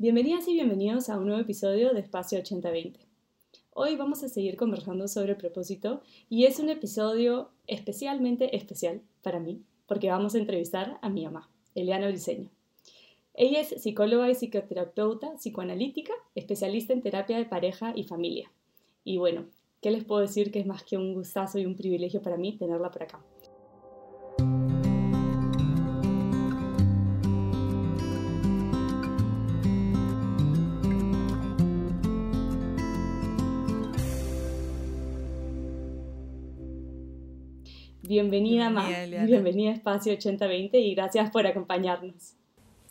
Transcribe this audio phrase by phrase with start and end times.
[0.00, 3.00] Bienvenidas y bienvenidos a un nuevo episodio de Espacio 8020.
[3.72, 9.64] Hoy vamos a seguir conversando sobre propósito y es un episodio especialmente especial para mí
[9.88, 12.48] porque vamos a entrevistar a mi mamá, Eliana Briseño.
[13.34, 18.52] Ella es psicóloga y psicoterapeuta psicoanalítica, especialista en terapia de pareja y familia.
[19.02, 19.46] Y bueno,
[19.82, 22.56] ¿qué les puedo decir que es más que un gustazo y un privilegio para mí
[22.56, 23.20] tenerla por acá?
[38.08, 42.36] Bienvenida, bienvenida, bienvenida a Espacio 8020 y gracias por acompañarnos.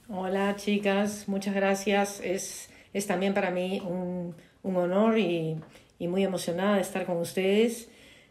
[0.10, 2.20] Hola chicas, muchas gracias.
[2.20, 5.56] Es, es también para mí un, un honor y,
[5.98, 7.90] y, muy emocionada de estar con ustedes.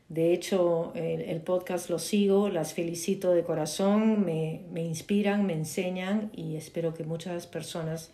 [0.09, 5.55] De hecho, el, el, podcast lo sigo, las felicito de corazón, me, me inspiran, me
[5.55, 8.13] enseñan y espero que muchas personas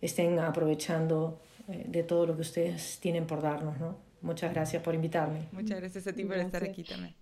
[0.00, 3.78] estén aprovechando eh, de todo lo que ustedes tienen por darnos.
[3.78, 3.96] ¿no?
[4.22, 5.46] Muchas gracias por invitarme.
[5.52, 7.14] Muchas gracias a ti por estar aquí también.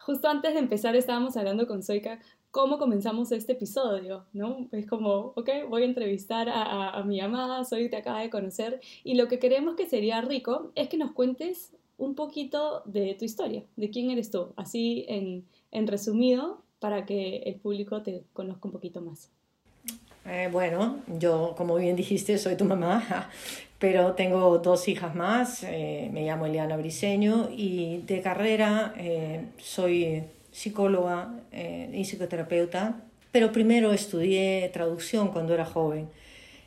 [0.00, 2.20] Justo antes de empezar estábamos hablando con Soika
[2.50, 4.66] cómo comenzamos este episodio, ¿no?
[4.72, 8.80] Es como, ok, voy a entrevistar a, a, mi amada, Soy te acaba de conocer,
[9.04, 13.24] y lo que queremos que sería rico es que nos cuentes un poquito de tu
[13.24, 18.66] historia, de quién eres tú, así en, en resumido, para que el público te conozca
[18.66, 19.30] un poquito más.
[20.24, 23.30] Eh, bueno, yo, como bien dijiste, soy tu mamá,
[23.80, 25.64] pero tengo dos hijas más.
[25.64, 33.00] Eh, me llamo Eliana Briseño y de carrera eh, soy psicóloga eh, y psicoterapeuta,
[33.32, 36.08] pero primero estudié traducción cuando era joven.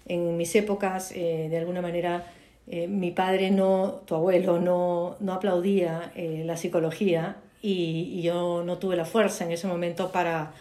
[0.06, 2.26] En mis épocas, eh, de alguna manera,
[2.68, 8.78] eh, mi padre no, tu abuelo, no, no aplaudía la psicología y, y yo no
[8.78, 10.54] tuve la fuerza en ese momento para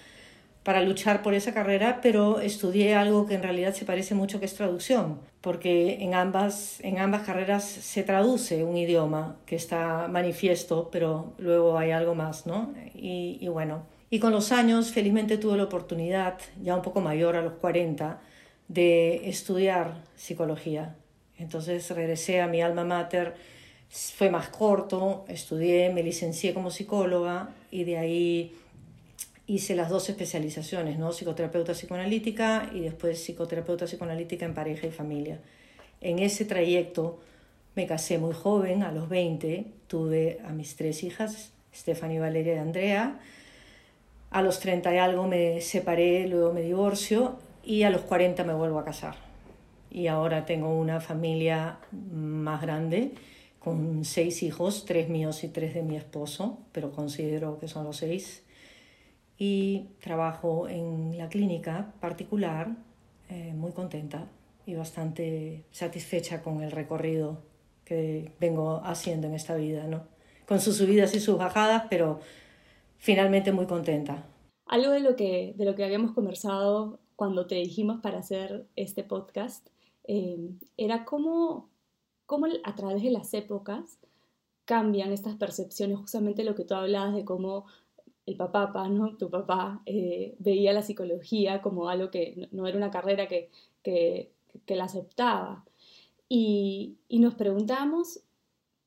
[0.63, 4.47] para luchar por esa carrera, pero estudié algo que en realidad se parece mucho que
[4.47, 10.89] es traducción, porque en ambas, en ambas carreras se traduce un idioma que está manifiesto,
[10.93, 12.73] pero luego hay algo más, ¿no?
[12.95, 17.35] Y, y bueno, y con los años felizmente tuve la oportunidad, ya un poco mayor,
[17.35, 18.20] a los 40,
[18.69, 20.97] de estudiar psicología.
[21.39, 23.35] Entonces regresé a mi alma mater,
[23.89, 28.57] fue más corto, estudié, me licencié como psicóloga y de ahí
[29.47, 31.13] hice las dos especializaciones, ¿no?
[31.13, 35.41] psicoterapeuta psicoanalítica y después psicoterapeuta psicoanalítica en pareja y familia.
[36.01, 37.20] En ese trayecto
[37.75, 42.58] me casé muy joven, a los 20, tuve a mis tres hijas, Stephanie, Valeria y
[42.58, 43.20] Andrea.
[44.30, 48.55] A los 30 y algo me separé, luego me divorcio y a los 40 me
[48.55, 49.17] vuelvo a casar.
[49.91, 51.79] Y ahora tengo una familia
[52.13, 53.13] más grande
[53.59, 57.98] con seis hijos, tres míos y tres de mi esposo, pero considero que son los
[57.98, 58.42] seis
[59.45, 62.77] y trabajo en la clínica particular,
[63.29, 64.29] eh, muy contenta
[64.67, 67.42] y bastante satisfecha con el recorrido
[67.85, 70.05] que vengo haciendo en esta vida, ¿no?
[70.47, 72.20] Con sus subidas y sus bajadas, pero
[72.98, 74.25] finalmente muy contenta.
[74.67, 79.03] Algo de lo que, de lo que habíamos conversado cuando te dijimos para hacer este
[79.03, 79.67] podcast
[80.05, 81.69] eh, era cómo,
[82.27, 83.98] cómo a través de las épocas
[84.67, 87.67] cambian estas percepciones, justamente lo que tú hablabas de cómo
[88.27, 89.17] el papá, ¿no?
[89.17, 93.51] tu papá, eh, veía la psicología como algo que no era una carrera que,
[93.83, 94.31] que,
[94.67, 95.65] que la aceptaba.
[96.29, 98.21] Y, y, nos preguntamos,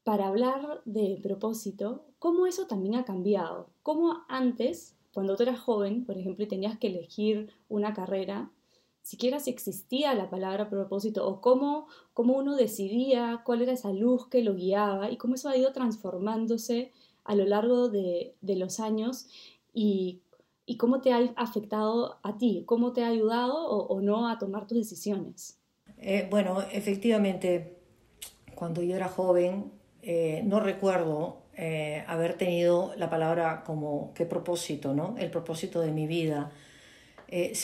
[0.04, 3.68] para hablar de propósito, cómo eso también ha cambiado.
[3.84, 8.50] Cómo antes, cuando tú eras joven, por ejemplo, y tenías que elegir una carrera,
[9.02, 14.28] siquiera si existía la palabra propósito o cómo, cómo uno decidía cuál era esa luz
[14.28, 16.92] que lo guiaba y cómo eso ha ido transformándose
[17.26, 19.28] a lo largo de, de los años
[19.74, 20.22] y,
[20.66, 24.68] y, cómo te ha afectado a ti, cómo te ha ayudado o, no a tomar
[24.68, 25.60] tus decisiones.
[25.98, 27.78] Eh, bueno, efectivamente,
[28.54, 29.72] cuando yo era joven,
[30.02, 35.16] eh, no recuerdo eh, haber tenido la palabra como qué propósito, ¿no?
[35.18, 36.52] El propósito de mi vida.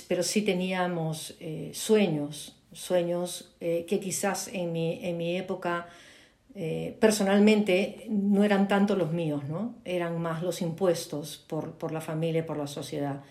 [0.07, 1.37] Pero sí teníamos
[1.71, 5.87] sueños, sueños que quizás en mi, en mi época
[6.53, 9.75] eh, personalmente no eran tanto los míos, ¿no?
[9.85, 13.21] eran más los impuestos por, por la familia, por la sociedad.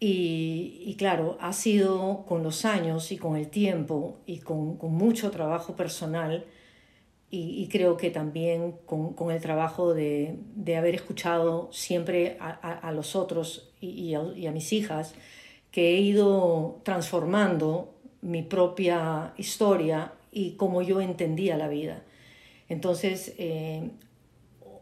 [0.00, 4.92] Y, y, claro, ha sido con los años y con el tiempo y con, con
[4.92, 6.44] mucho trabajo personal
[7.30, 12.50] y, y creo que también con, con el trabajo de, de, haber escuchado siempre a,
[12.50, 15.14] a, a los otros y, y, a, y a mis hijas,
[15.72, 22.02] que he ido transformando mi propia historia y cómo yo entendía la vida.
[22.68, 23.90] Entonces, eh,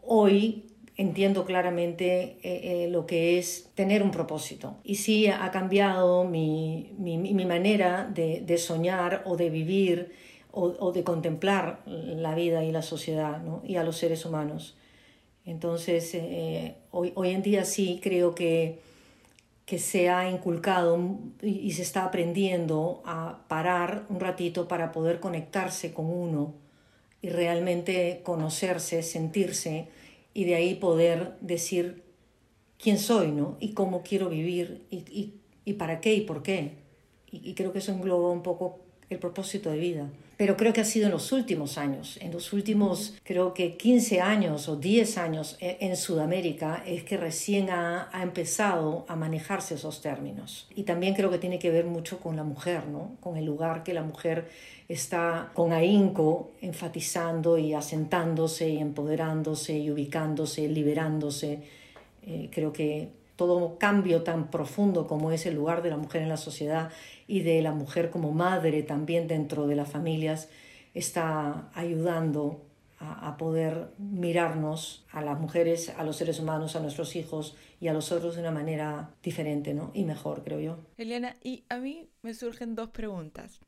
[0.03, 0.65] hoy
[0.97, 4.77] entiendo claramente eh, eh, lo que es tener un propósito.
[4.83, 6.91] Y sí ha cambiado mi,
[7.47, 10.11] manera de, soñar o de vivir
[10.51, 14.75] o, de contemplar la vida y la sociedad y a los seres humanos.
[15.45, 16.17] Entonces,
[16.89, 18.79] hoy, hoy, en día sí creo que,
[19.67, 20.99] que se ha inculcado
[21.43, 26.55] y se está aprendiendo a parar un ratito para poder conectarse con uno
[27.27, 29.89] y realmente conocerse, sentirse
[30.33, 32.03] y de ahí poder decir
[32.81, 33.57] quién soy, ¿no?
[33.59, 35.33] Y cómo quiero vivir y,
[35.65, 36.75] y, para qué y por qué.
[37.29, 38.79] Y, creo que eso engloba un poco
[39.09, 40.09] el propósito de vida.
[40.37, 44.21] Pero creo que ha sido en los últimos años, en los últimos creo que 15
[44.21, 49.73] años o 10 años e, en Sudamérica es que recién ha, ha, empezado a manejarse
[49.73, 50.67] esos términos.
[50.75, 53.17] Y también creo que tiene que ver mucho con la mujer, ¿no?
[53.19, 54.47] Con el lugar que la mujer
[54.87, 61.63] está con ahínco enfatizando y asentándose y empoderándose y ubicándose, liberándose.
[62.27, 66.29] Eh, creo que todo cambio tan profundo como es el lugar de la mujer en
[66.29, 66.91] la sociedad
[67.27, 70.49] y de la mujer como madre también dentro de las familias
[70.93, 72.67] está ayudando
[72.99, 77.93] a, poder mirarnos a las mujeres, a los seres humanos, a nuestros hijos y a
[77.93, 79.91] los otros de una manera diferente ¿no?
[79.93, 80.79] y mejor, creo yo.
[80.97, 83.59] Eliana, y a mí me surgen dos preguntas.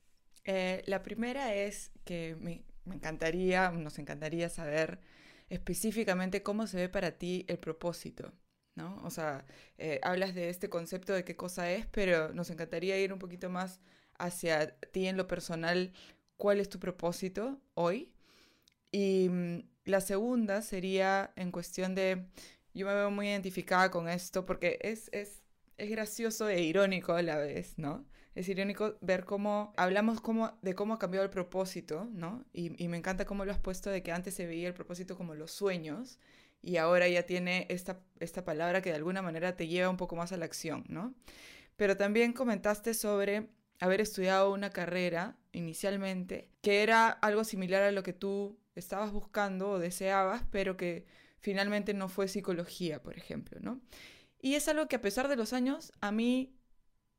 [0.45, 4.99] Eh, la primera es que me, encantaría, nos encantaría saber
[5.49, 8.31] específicamente cómo se ve para ti el propósito,
[8.79, 8.99] ¿no?
[9.03, 9.45] O sea,
[9.77, 13.49] eh, hablas de este concepto de qué cosa es, pero nos encantaría ir un poquito
[13.49, 13.79] más
[14.17, 15.93] hacia ti en lo personal,
[16.37, 18.11] cuál es tu propósito hoy.
[18.91, 22.25] Y mm, la segunda sería en cuestión de,
[22.73, 25.41] yo me veo muy identificada con esto porque es, es,
[25.77, 28.05] es gracioso e irónico a la vez, ¿no?
[28.35, 32.45] es irónico ver cómo hablamos cómo, de cómo ha cambiado el propósito, ¿no?
[32.53, 35.35] Y, me encanta cómo lo has puesto de que antes se veía el propósito como
[35.35, 36.19] los sueños
[36.61, 40.15] y ahora ya tiene esta, esta palabra que de alguna manera te lleva un poco
[40.15, 41.13] más a la acción, ¿no?
[41.75, 48.03] Pero también comentaste sobre haber estudiado una carrera inicialmente que era algo similar a lo
[48.03, 51.05] que tú estabas buscando o deseabas, pero que
[51.39, 53.81] finalmente no fue psicología, por ejemplo, ¿no?
[54.41, 56.55] Y es algo que a pesar de los años a mí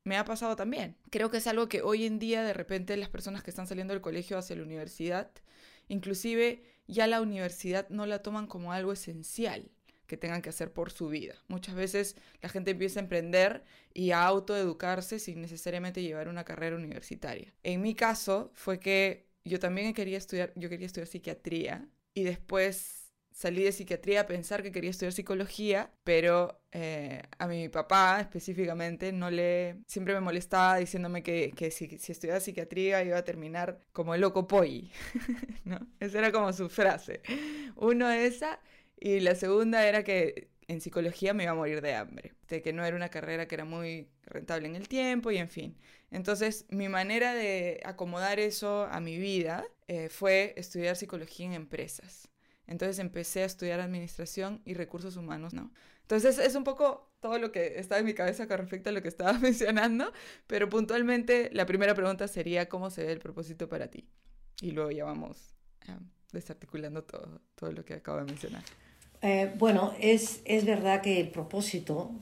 [0.05, 0.97] me ha pasado también.
[1.11, 3.93] Creo que es algo que hoy en día de repente las personas que están saliendo
[3.93, 5.31] del colegio hacia la universidad,
[5.89, 9.71] inclusive ya la universidad no la toman como algo esencial
[10.07, 11.37] que tengan que hacer por su vida.
[11.47, 13.63] Muchas veces la gente empieza a emprender
[13.95, 17.55] y a autoeducarse sin necesariamente llevar una carrera universitaria.
[17.63, 23.00] En mi caso fue que yo también quería estudiar, yo quería estudiar psiquiatría y después
[23.41, 29.13] salí de psiquiatría a pensar que quería estudiar psicología, pero eh, a mi papá específicamente
[29.13, 29.77] no le...
[29.87, 34.21] Siempre me molestaba diciéndome que, que si, si, estudiaba psiquiatría iba a terminar como el
[34.21, 34.93] loco polly,
[35.65, 35.79] ¿no?
[36.01, 37.23] Esa era como su frase.
[37.77, 38.61] Uno esa
[38.99, 42.75] y la segunda era que en psicología me iba a morir de hambre, de que
[42.75, 45.79] no era una carrera que era muy rentable en el tiempo y en fin.
[46.11, 52.30] Entonces mi manera de acomodar eso a mi vida eh, fue estudiar psicología en empresas.
[52.71, 55.73] Entonces empecé a estudiar administración y recursos humanos, ¿no?
[56.03, 59.03] Entonces es un poco todo lo que está en mi cabeza con respecto a lo
[59.03, 60.13] que estaba mencionando,
[60.47, 64.09] pero puntualmente la primera pregunta sería cómo se ve el propósito para ti.
[64.63, 65.57] Y luego ya vamos
[65.89, 65.97] eh,
[66.33, 68.63] desarticulando todo, todo lo que acabo de mencionar.
[69.21, 72.13] Eh, bueno, es, es verdad que el propósito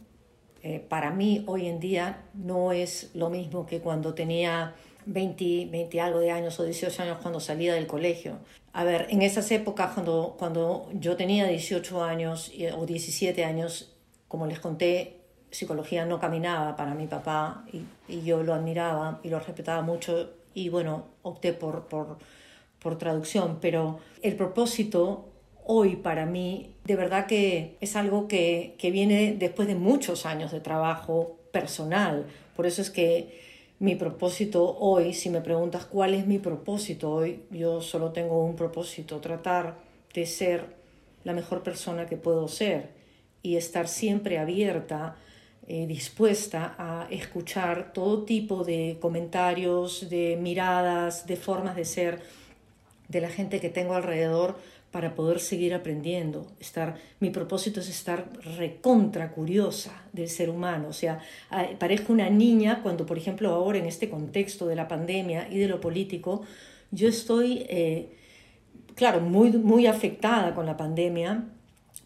[0.63, 4.75] eh, para mí hoy en día no es lo mismo que cuando tenía
[5.09, 8.39] 20, 20 algo de años o 18 años cuando salía del colegio.
[8.73, 13.97] A ver, en esas épocas, cuando, cuando yo tenía 18 años o 17 años,
[14.29, 15.17] como les conté,
[15.51, 20.31] psicología no caminaba para mi papá y, y yo lo admiraba y lo respetaba mucho
[20.53, 22.19] y bueno, opté por, por,
[22.79, 25.29] por traducción, pero el propósito
[25.65, 30.53] hoy para mí de verdad que es algo que, que viene después de muchos años
[30.53, 32.27] de trabajo personal.
[32.57, 33.48] Por eso es que
[33.81, 38.57] mi propósito hoy, si me preguntas cuál es mi propósito hoy, yo solo tengo un
[38.57, 39.77] propósito, tratar
[40.15, 40.77] de ser
[41.25, 42.91] la mejor persona que puedo ser
[43.43, 45.17] y estar siempre abierta,
[45.69, 52.21] eh, dispuesta a escuchar todo tipo de comentarios, de miradas, de formas de ser
[53.07, 54.59] de la gente que tengo alrededor
[54.91, 56.47] para poder seguir aprendiendo.
[56.61, 60.89] Estar, mi propósito es estar recontra curiosa del ser humano.
[60.89, 61.21] O sea,
[61.79, 65.69] parezco una niña cuando, por ejemplo, ahora en este contexto de la pandemia y de
[65.69, 66.43] lo político,
[66.91, 68.17] yo estoy, eh,
[68.95, 71.45] claro, muy, muy afectada con la pandemia,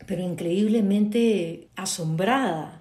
[0.06, 2.80] pero increíblemente asombrada.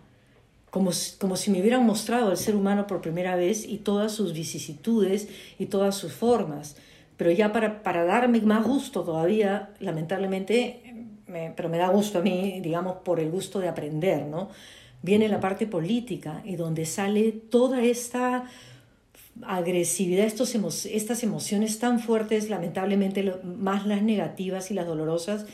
[0.72, 4.32] Como, como si me hubieran mostrado al ser humano por primera vez y todas sus
[4.32, 5.28] vicisitudes
[5.60, 6.78] y todas sus formas.
[7.22, 10.82] Pero ya para, para darme más gusto todavía, lamentablemente
[11.56, 14.50] pero me da gusto a mí, digamos, por el gusto de aprender, ¿no?
[15.04, 18.46] Viene la parte política y donde sale toda esta
[19.44, 25.46] agresividad, estos estas emociones tan fuertes, lamentablemente más las negativas y las dolorosas.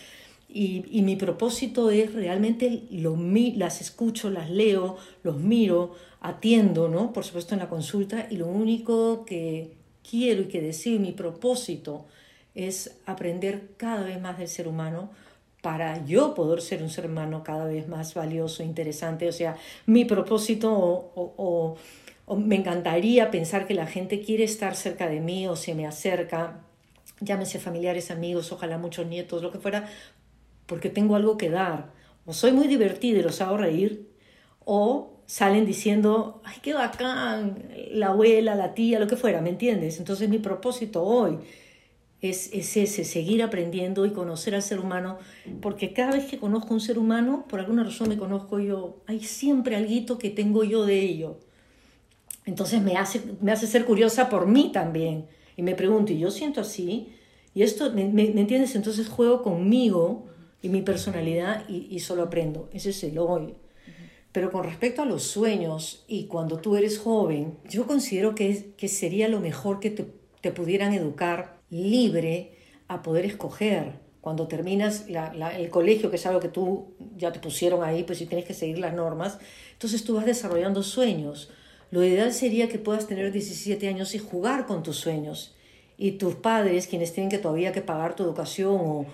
[0.47, 3.17] Y, y mi propósito es realmente lo,
[3.57, 7.11] las escucho, las leo, los miro, atiendo, ¿no?
[7.11, 9.75] Por supuesto en la consulta y lo único que
[10.09, 12.05] quiero y que deseo, mi propósito
[12.55, 15.09] es aprender cada vez más del ser humano
[15.61, 19.27] para yo poder ser un ser humano cada vez más valioso, interesante.
[19.27, 21.75] O sea, mi propósito o,
[22.37, 26.61] me encantaría pensar que la gente quiere estar cerca de mí o se me acerca,
[27.21, 29.89] llámese familiares, amigos, ojalá muchos nietos, lo que fuera,
[30.65, 31.91] porque tengo algo que dar.
[32.25, 34.09] O soy muy divertida y los hago reír,
[34.65, 39.99] o salen diciendo, ay, qué bacán, la abuela, la tía, lo que fuera, ¿me entiendes?
[39.99, 41.37] Entonces mi propósito hoy
[42.21, 45.19] es, es, ese, seguir aprendiendo y conocer al ser humano,
[45.61, 49.21] porque cada vez que conozco un ser humano, por alguna razón me conozco yo, hay
[49.21, 51.37] siempre algo que tengo yo de ello.
[52.45, 55.27] Entonces me hace, me hace ser curiosa por mí también.
[55.57, 57.09] Y me pregunto, ¿y yo siento así?
[57.53, 58.75] Y esto, ¿me, me, entiendes?
[58.75, 60.27] Entonces juego conmigo
[60.61, 62.69] y mi personalidad y, y solo aprendo.
[62.71, 63.55] Ese es el hoy.
[64.37, 68.87] Pero con respecto a los sueños y cuando tú eres joven, yo considero que, que
[68.87, 70.05] sería lo mejor que te,
[70.41, 72.51] te pudieran educar libre
[72.87, 73.93] a poder escoger.
[74.21, 78.27] Cuando terminas el colegio, que es algo que tú ya te pusieron ahí, pues si
[78.27, 79.39] tienes que seguir las normas,
[79.73, 81.49] entonces tú vas desarrollando sueños.
[81.89, 85.55] Lo ideal sería que puedas tener 17 años y jugar con tus sueños.
[85.97, 89.05] Y tus padres, quienes tienen que todavía que pagar tu educación o,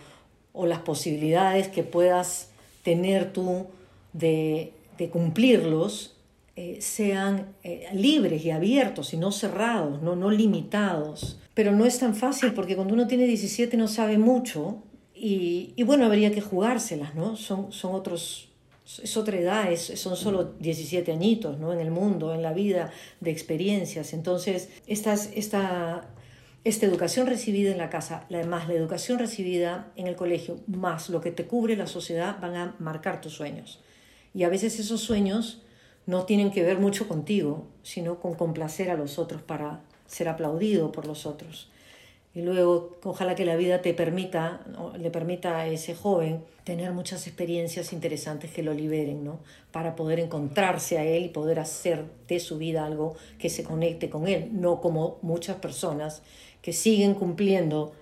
[0.51, 2.49] o las posibilidades que puedas
[2.83, 3.67] tener tú
[4.11, 6.13] de, de cumplirlos,
[6.55, 11.39] eh, sean eh, libres y abiertos y no cerrados, no, no limitados.
[11.55, 14.83] Pero no es tan fácil porque cuando uno tiene 17 no sabe mucho
[15.15, 17.35] y, y bueno, habría que jugárselas, ¿no?
[17.37, 18.49] Son, son otros,
[19.01, 21.73] es otra edad, son solo 17 añitos, ¿no?
[21.73, 24.13] En el mundo, en la vida, de experiencias.
[24.13, 26.07] Entonces, estas, esta,
[26.63, 31.19] esta educación recibida en la casa, además la educación recibida en el colegio, más lo
[31.19, 33.79] que te cubre la sociedad, van a marcar tus sueños.
[34.33, 35.61] Y a veces esos sueños
[36.05, 40.91] no tienen que ver mucho contigo, sino con complacer a los otros para ser aplaudido
[40.91, 41.69] por los otros.
[42.35, 44.61] Y luego, ojalá que la vida te permita,
[44.97, 49.39] le permita a ese joven tener muchas experiencias interesantes que lo liberen, ¿no?
[49.71, 54.09] Para poder encontrarse a él y poder hacer de su vida algo que se conecte
[54.09, 56.23] con él, no como muchas personas
[56.63, 57.93] que siguen cumpliendo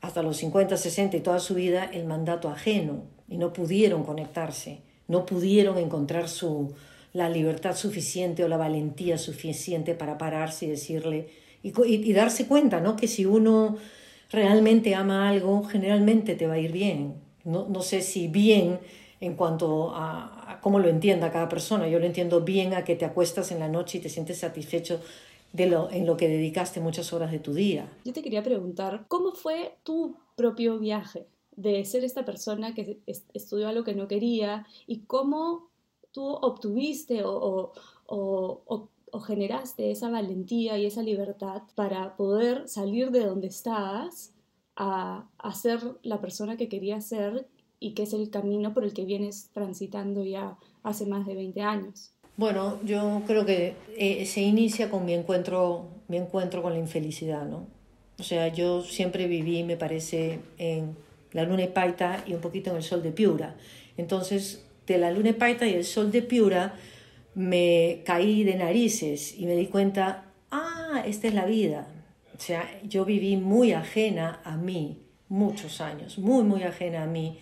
[0.00, 4.80] hasta los 50, 60 y toda su vida el mandato ajeno y no pudieron conectarse,
[5.12, 6.72] no pudieron encontrar su,
[7.12, 11.28] la libertad suficiente o la valentía suficiente para pararse y decirle
[11.62, 12.96] y, darse cuenta, ¿no?
[12.96, 13.76] Que si uno
[14.30, 17.14] realmente ama algo, generalmente te va a ir bien.
[17.44, 18.80] No, sé si bien
[19.20, 21.86] en cuanto a, cómo lo entienda cada persona.
[21.88, 25.00] Yo lo entiendo bien a que te acuestas en la noche y te sientes satisfecho
[25.52, 27.86] de lo, en lo que dedicaste muchas horas de tu día.
[28.04, 33.00] Yo te quería preguntar, ¿cómo fue tu propio viaje de ser esta persona que
[33.34, 35.68] estudió algo que no quería y cómo
[36.12, 37.72] tú obtuviste o,
[39.26, 44.32] generaste esa valentía y esa libertad para poder salir de donde estás
[44.74, 47.46] a, a ser la persona que querías ser
[47.78, 51.60] y que es el camino por el que vienes transitando ya hace más de 20
[51.60, 52.12] años?
[52.36, 57.46] Bueno, yo creo que eh, se inicia con mi encuentro, mi encuentro con la infelicidad,
[57.46, 57.66] ¿no?
[58.18, 60.96] O sea, yo siempre viví, me parece, en
[61.32, 63.54] la luna Paita y un poquito en el sol de Piura.
[63.96, 66.74] Entonces, de la luna Paita y el sol de Piura,
[67.34, 71.88] me caí de narices y me di cuenta, ah, esta es la vida.
[72.36, 74.98] O sea, yo viví muy ajena a mí,
[75.28, 77.38] muchos años, muy, muy ajena a mí,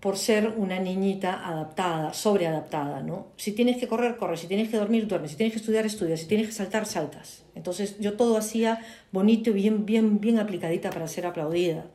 [0.00, 3.28] por ser una niñita adaptada, sobreadaptada, ¿no?
[3.36, 6.20] Si tienes que correr, corres, si tienes que dormir, duermes, si tienes que estudiar, estudias,
[6.20, 7.44] si tienes que saltar, saltas.
[7.54, 8.80] Entonces yo todo hacía
[9.12, 11.86] bonito bien, bien, bien aplicadita para ser aplaudida.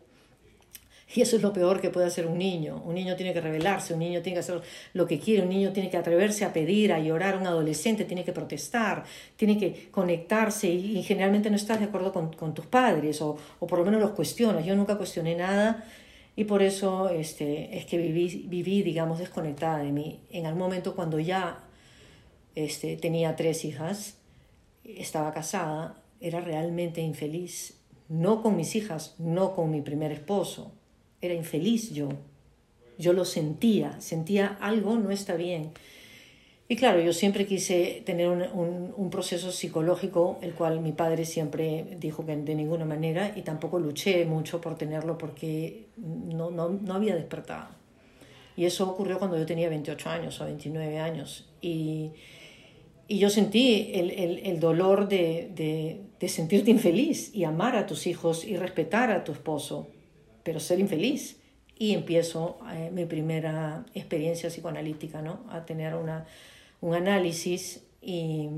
[1.14, 2.82] Y eso es lo peor que puede hacer un niño.
[2.86, 4.62] Un niño tiene que rebelarse, un niño tiene que hacer
[4.94, 8.24] lo que quiere, un niño tiene que atreverse a pedir, a llorar, un adolescente tiene
[8.24, 9.04] que protestar,
[9.36, 13.68] tiene que conectarse y, generalmente no estás de acuerdo con, con tus padres o, o,
[13.68, 14.66] por lo menos los cuestionas.
[14.66, 15.84] Yo nunca cuestioné nada
[16.36, 20.22] y por eso este, es que viví, viví, digamos, desconectada de mí.
[20.30, 21.60] En algún momento cuando ya
[22.56, 24.18] este, tenía tres hijas,
[24.86, 27.78] estaba casada, era realmente infeliz.
[28.08, 30.72] No con mis hijas, no con mi primer esposo
[31.22, 32.10] era infeliz yo.
[32.98, 35.72] Yo lo sentía, sentía algo no está bien.
[36.72, 41.98] Y claro, yo siempre quise tener un, un, proceso psicológico, el cual mi padre siempre
[42.00, 46.94] dijo que de ninguna manera, y tampoco luché mucho por tenerlo porque no, no, no
[46.94, 47.82] había despertado.
[48.56, 51.50] Y eso ocurrió cuando yo tenía 28 años o 29 años.
[51.62, 52.12] Y,
[53.08, 57.86] y yo sentí el, el, el dolor de, de, de, sentirte infeliz y amar a
[57.86, 59.90] tus hijos y respetar a tu esposo,
[60.44, 61.38] pero ser infeliz.
[61.78, 65.44] Y empiezo eh, mi primera experiencia psicoanalítica, ¿no?
[65.50, 66.28] A tener una,
[66.80, 68.50] un análisis y,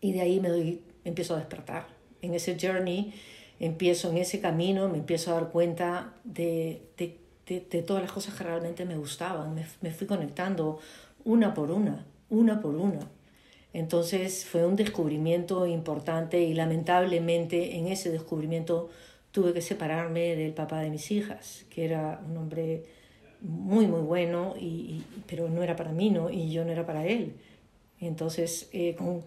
[0.00, 1.86] y de ahí me doy, empiezo a despertar.
[2.22, 3.12] En ese journey
[3.60, 8.34] empiezo en ese camino, me empiezo a dar cuenta de, de, de todas las cosas
[8.34, 9.54] que realmente me gustaban.
[9.54, 10.78] Me, me fui conectando
[11.24, 13.00] una por una, una por una.
[13.74, 18.88] Entonces fue un descubrimiento importante y lamentablemente en ese descubrimiento
[19.34, 22.84] tuve que separarme del papá de mis hijas, que era un hombre
[23.40, 26.30] muy, muy bueno, y, y pero no era para mí, ¿no?
[26.30, 27.34] Y yo no era para él.
[28.00, 29.24] Entonces, eh, con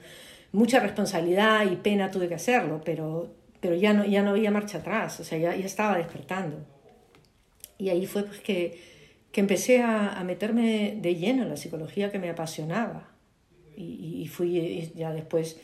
[0.54, 4.78] mucha responsabilidad y pena tuve que hacerlo, pero, pero ya, no, ya no había marcha
[4.78, 6.66] atrás, o sea, ya, ya estaba despertando.
[7.78, 8.82] Y ahí fue pues que,
[9.34, 13.10] que empecé a, a meterme de lleno en la psicología que me apasionaba.
[13.76, 15.60] Y, y fui ya después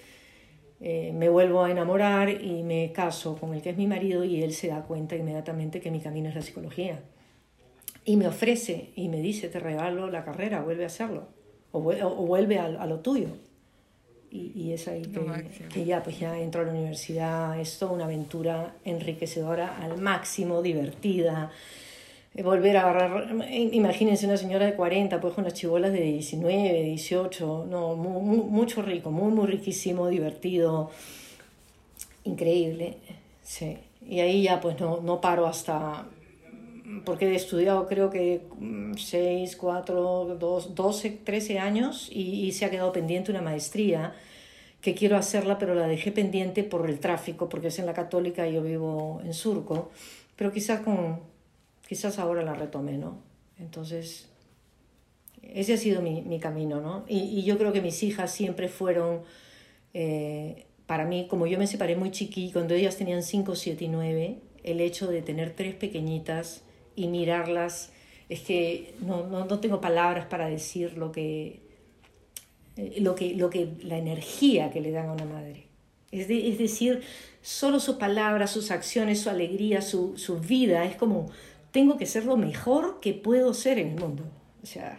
[0.81, 4.43] eh, me vuelvo a enamorar y me caso con el que es mi marido y
[4.43, 6.99] él se da cuenta inmediatamente que mi camino es la psicología.
[8.05, 11.27] Y me ofrece y me dice, te regalo la carrera, vuelve a hacerlo,
[11.71, 13.29] o, o vuelve a, a, lo tuyo.
[14.29, 15.33] Y, y es ahí que, no,
[15.73, 20.61] que, ya, pues ya entro a la universidad, es toda una aventura enriquecedora al máximo,
[20.61, 21.51] divertida.
[22.41, 27.67] Volver a agarrar, imagínense una señora de 40, pues con las chibolas de 19, 18,
[27.69, 30.89] no, muy, mucho rico, muy, muy riquísimo, divertido,
[32.23, 32.97] increíble,
[33.43, 33.77] sí.
[34.07, 36.07] Y ahí ya pues no, no paro hasta
[37.05, 38.41] porque he estudiado creo que
[38.97, 44.13] 6, 4, 2, 12, 13 años y, y, se ha quedado pendiente una maestría
[44.81, 48.47] que quiero hacerla, pero la dejé pendiente por el tráfico, porque es en la católica
[48.47, 49.91] y yo vivo en Surco,
[50.35, 51.21] pero quizás, con,
[51.93, 53.21] quizás ahora la retome, ¿no?
[53.59, 54.27] Entonces,
[55.43, 57.05] ese ha sido mi, mi camino, ¿no?
[57.07, 59.21] Y, y, yo creo que mis hijas siempre fueron,
[59.93, 63.87] eh, para mí, como yo me separé muy chiqui, cuando ellas tenían 5, 7 y
[63.89, 66.63] 9, el hecho de tener tres pequeñitas,
[66.95, 67.91] y mirarlas,
[68.27, 71.59] es que no, no, no tengo palabras para decir lo que,
[72.97, 75.67] lo que, lo que, la energía que le dan a una madre.
[76.11, 77.03] Es, de, es decir,
[77.43, 81.29] solo sus palabras, sus acciones, su alegría, su, su, vida, es como,
[81.73, 84.23] tengo que ser lo mejor que puedo ser en el mundo.
[84.61, 84.97] O sea...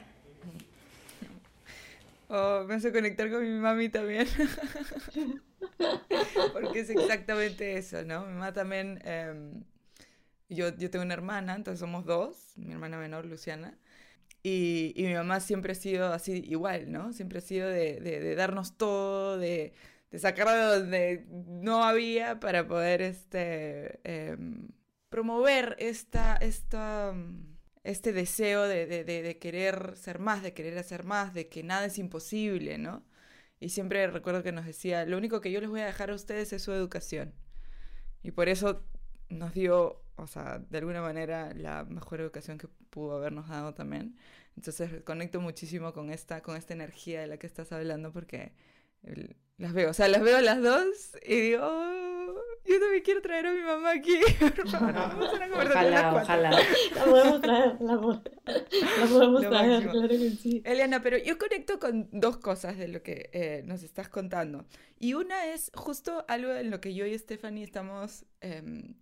[2.28, 4.26] Oh, me hace conectar con mi mami también.
[6.52, 8.26] Porque es exactamente eso, ¿no?
[8.26, 9.00] Mi mamá también...
[9.04, 9.52] Eh,
[10.48, 13.78] yo, yo tengo una hermana, entonces somos dos, mi hermana menor, Luciana.
[14.42, 17.12] Y, mi mamá siempre ha sido así igual, ¿no?
[17.12, 19.74] Siempre ha sido de, darnos todo, de,
[20.18, 24.36] sacar de donde no había para poder este, eh,
[25.14, 27.14] promover esta, esta,
[27.84, 31.98] este deseo de, de, querer ser más, de querer hacer más, de que nada es
[32.00, 33.04] imposible, ¿no?
[33.60, 36.16] Y siempre recuerdo que nos decía, lo único que yo les voy a dejar a
[36.16, 37.32] ustedes es su educación.
[38.24, 38.84] Y por eso
[39.28, 44.16] nos dio o sea, de alguna manera la mejor educación que pudo habernos dado también.
[44.56, 48.52] Entonces conecto muchísimo con esta, con esta energía de la que estás hablando porque
[49.58, 53.46] las veo, o sea, las veo las dos y digo, oh, yo también quiero traer
[53.46, 54.18] a mi mamá aquí.
[54.64, 56.50] ojalá, ojalá.
[56.94, 59.92] La podemos traer, la, la podemos lo traer, máximo.
[59.92, 60.62] claro que sí.
[60.64, 64.64] Eliana, pero yo conecto con dos cosas de lo que eh, nos estás contando.
[64.98, 68.24] Y una es justo algo en lo que yo y Stephanie estamos...
[68.40, 68.94] Eh,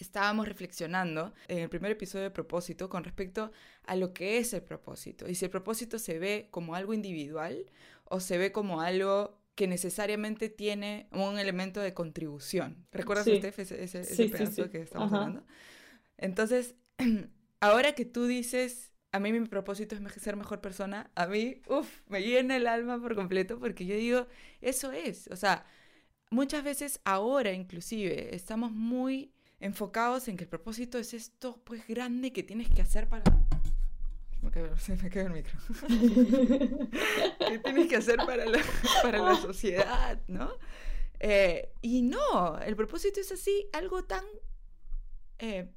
[0.00, 3.50] estábamos reflexionando en el primer episodio de propósito con respecto
[3.84, 7.66] a lo que es el propósito y si el propósito se ve como algo individual
[8.04, 12.86] o se ve como algo que necesariamente tiene un elemento de contribución.
[12.92, 13.38] ¿Recuerdas, sí.
[13.38, 15.16] Steph, ese, ese, ese sí, pedazo sí, que estamos Ajá.
[15.16, 15.44] hablando?
[16.16, 16.76] Entonces,
[17.60, 22.02] ahora que tú dices, a mí mi propósito es ser mejor persona, a mí, uff,
[22.06, 24.28] me llena el alma por completo porque yo digo,
[24.60, 25.66] eso es, o sea,
[26.30, 32.32] muchas veces ahora inclusive estamos muy enfocados en que el propósito es esto pues grande
[32.32, 33.24] que tienes que hacer para...
[34.78, 35.58] Se me cae el micro.
[37.38, 38.60] ¿Qué tienes que hacer para la,
[39.02, 40.52] para la sociedad, no?
[41.20, 44.24] Eh, y no, el propósito es así, algo tan
[45.38, 45.70] eh,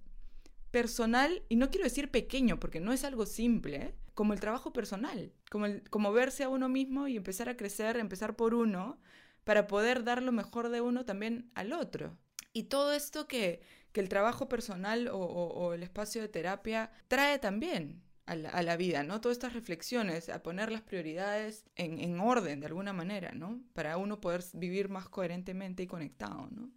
[0.70, 3.96] personal, y no quiero decir pequeño, porque no es algo simple, ¿eh?
[4.14, 7.98] como el trabajo personal, como, el, como verse a uno mismo y empezar a crecer,
[7.98, 9.00] empezar por uno,
[9.44, 12.18] para poder dar lo mejor de uno también al otro.
[12.54, 16.92] Y todo esto que, que el trabajo personal o, o, o, el espacio de terapia
[17.08, 19.22] trae también a la, a la, vida, ¿no?
[19.22, 23.60] Todas estas reflexiones, a poner las prioridades en, en, orden de alguna manera, ¿no?
[23.74, 26.70] Para uno poder vivir más coherentemente y conectado, ¿no?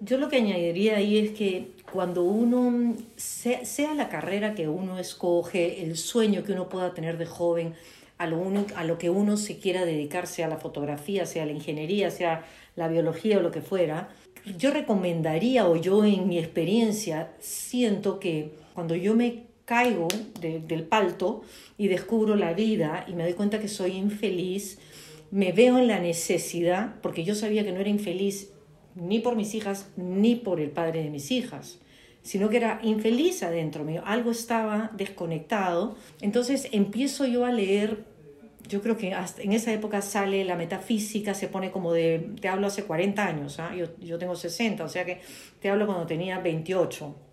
[0.00, 5.82] Yo lo que añadiría ahí es que cuando uno, sea, la carrera que uno escoge,
[5.82, 7.74] el sueño que uno pueda tener de joven,
[8.16, 8.44] a lo,
[8.76, 12.44] a lo que uno se quiera dedicar, sea la fotografía, sea la ingeniería, sea
[12.76, 14.08] la biología o lo que fuera,
[14.56, 20.08] yo recomendaría o yo en mi experiencia siento que cuando yo me caigo
[20.40, 21.42] del palto
[21.76, 24.78] y descubro la vida y me doy cuenta que soy infeliz,
[25.30, 28.50] me veo en la necesidad, porque yo sabía que no era infeliz
[28.94, 31.80] ni por mis hijas ni por el padre de mis hijas,
[32.22, 35.96] sino que era infeliz adentro mío, algo estaba desconectado.
[36.22, 38.04] Entonces empiezo yo a leer,
[38.70, 42.48] yo creo que hasta en esa época sale la metafísica, se pone como de, te
[42.48, 43.74] hablo hace 40 años, ¿ah?
[43.76, 45.20] yo, yo tengo 60, o sea que
[45.60, 47.27] te hablo cuando tenía 28,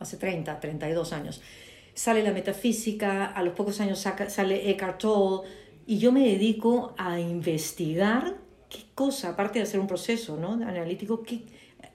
[0.00, 1.40] hace 30, 32 años.
[1.94, 5.48] Sale la metafísica, a los pocos años sale Eckhart Tolle,
[5.86, 8.36] y yo me dedico a investigar
[8.68, 10.52] qué cosa, aparte de hacer un proceso ¿no?
[10.52, 11.42] analítico, qué,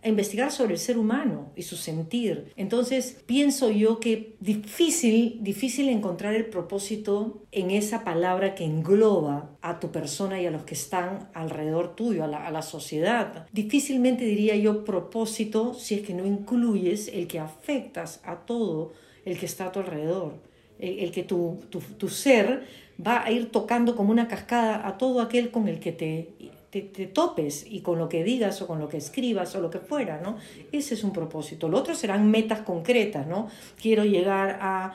[0.05, 2.53] a investigar sobre el ser humano y su sentir.
[2.55, 9.79] Entonces, pienso yo que difícil, difícil encontrar el propósito en esa palabra que engloba a
[9.79, 13.47] tu persona y a los que están alrededor tuyo, a la, sociedad.
[13.51, 18.93] Difícilmente diría yo propósito si es que no incluyes el que afectas a todo
[19.25, 20.33] el que está a tu alrededor.
[20.77, 22.63] El, el que tu, tu, tu ser
[23.05, 26.29] va a ir tocando como una cascada a todo aquel con el que te
[26.81, 29.79] te, topes y con lo que digas o con lo que escribas o lo que
[29.79, 30.37] fuera, ¿no?
[30.71, 31.69] Ese es un propósito.
[31.69, 33.47] Lo otro serán metas concretas, ¿no?
[33.81, 34.93] Quiero llegar a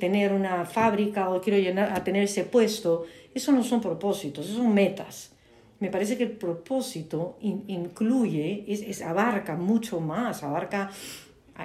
[0.00, 3.04] tener una fábrica o quiero llegar a tener ese puesto.
[3.34, 5.32] Eso no son propósitos, eso son metas.
[5.80, 10.90] Me parece que el propósito incluye, es, abarca mucho más, abarca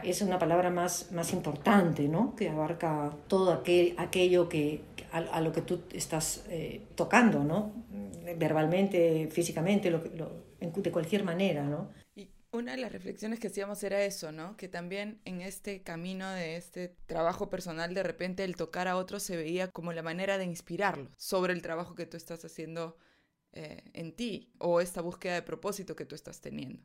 [0.03, 2.35] es una palabra más, más importante, ¿no?
[2.35, 4.81] Que abarca todo aquel, aquello que,
[5.17, 7.73] a, lo que tú estás eh, tocando, ¿no?
[8.37, 11.91] Verbalmente, físicamente, lo, de cualquier manera, ¿no?
[12.15, 14.57] Y una de las reflexiones que hacíamos era eso, ¿no?
[14.57, 19.23] Que también en este camino de este trabajo personal, de repente el tocar a otros
[19.23, 22.97] se veía como la manera de inspirarlos sobre el trabajo que tú estás haciendo
[23.53, 26.83] eh, en ti o esta búsqueda de propósito que tú estás teniendo.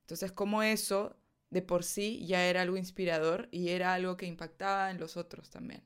[0.00, 1.16] Entonces, como eso
[1.50, 5.50] de por sí ya era algo inspirador y era algo que impactaba en los otros
[5.50, 5.82] también.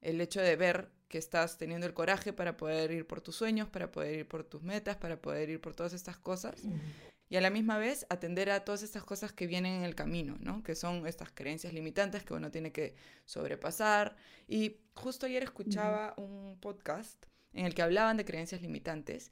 [0.00, 3.68] El hecho de ver que estás teniendo el coraje para poder ir por tus sueños,
[3.68, 6.62] para poder ir por tus metas, para poder ir por todas estas cosas.
[7.30, 10.36] Y a la misma vez atender a todas estas cosas que vienen en el camino,
[10.40, 10.62] ¿no?
[10.62, 12.94] Que son estas creencias limitantes que uno tiene que
[13.26, 14.16] sobrepasar.
[14.46, 19.30] Y justo ayer escuchaba un podcast en el que hablaban de creencias limitantes.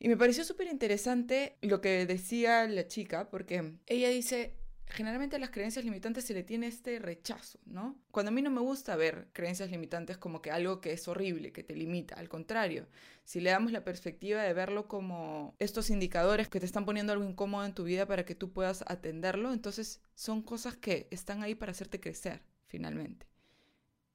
[0.00, 4.54] Y me pareció súper interesante lo que decía la chica, porque ella dice,
[4.90, 7.96] generalmente a las creencias limitantes se le tiene este rechazo, ¿no?
[8.10, 11.52] Cuando a mí no me gusta ver creencias limitantes como que algo que es horrible,
[11.52, 12.86] que te limita, al contrario,
[13.24, 17.24] si le damos la perspectiva de verlo como estos indicadores que te están poniendo algo
[17.24, 21.54] incómodo en tu vida para que tú puedas atenderlo, entonces son cosas que están ahí
[21.54, 23.26] para hacerte crecer, finalmente,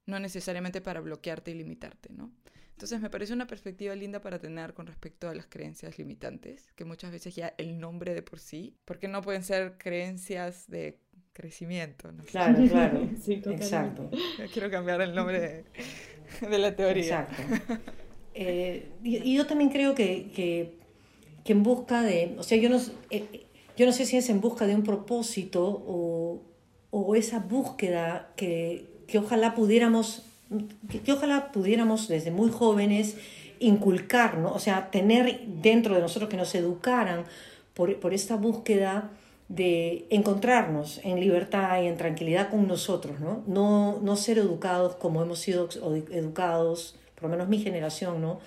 [0.05, 2.31] no necesariamente para bloquearte y limitarte, ¿no?
[2.73, 6.85] Entonces me parece una perspectiva linda para tener con respecto a las creencias limitantes, que
[6.85, 10.99] muchas veces ya el nombre de por sí, porque no pueden ser creencias de
[11.33, 12.11] crecimiento.
[12.11, 12.23] ¿no?
[12.23, 13.09] Claro, claro.
[13.21, 14.09] sí, Exacto.
[14.51, 15.65] quiero cambiar el nombre
[16.41, 17.27] de, la teoría.
[17.29, 17.93] Exacto.
[18.35, 20.79] Eh, y, yo también creo que, que,
[21.43, 22.79] que, en busca de, o sea, yo no,
[23.11, 23.45] eh,
[23.77, 26.41] yo no sé si es en busca de un propósito o,
[26.89, 30.25] o esa búsqueda que, que ojalá pudiéramos
[31.03, 33.17] que, ojalá pudiéramos desde muy jóvenes
[33.59, 37.25] inculcar, o sea, tener dentro de nosotros que nos educaran
[37.73, 39.11] por, por esta búsqueda
[39.49, 43.43] de encontrarnos en libertad y en tranquilidad con nosotros, ¿no?
[43.45, 45.69] No, no ser educados como hemos sido
[46.11, 48.39] educados, por lo menos mi generación, ¿no?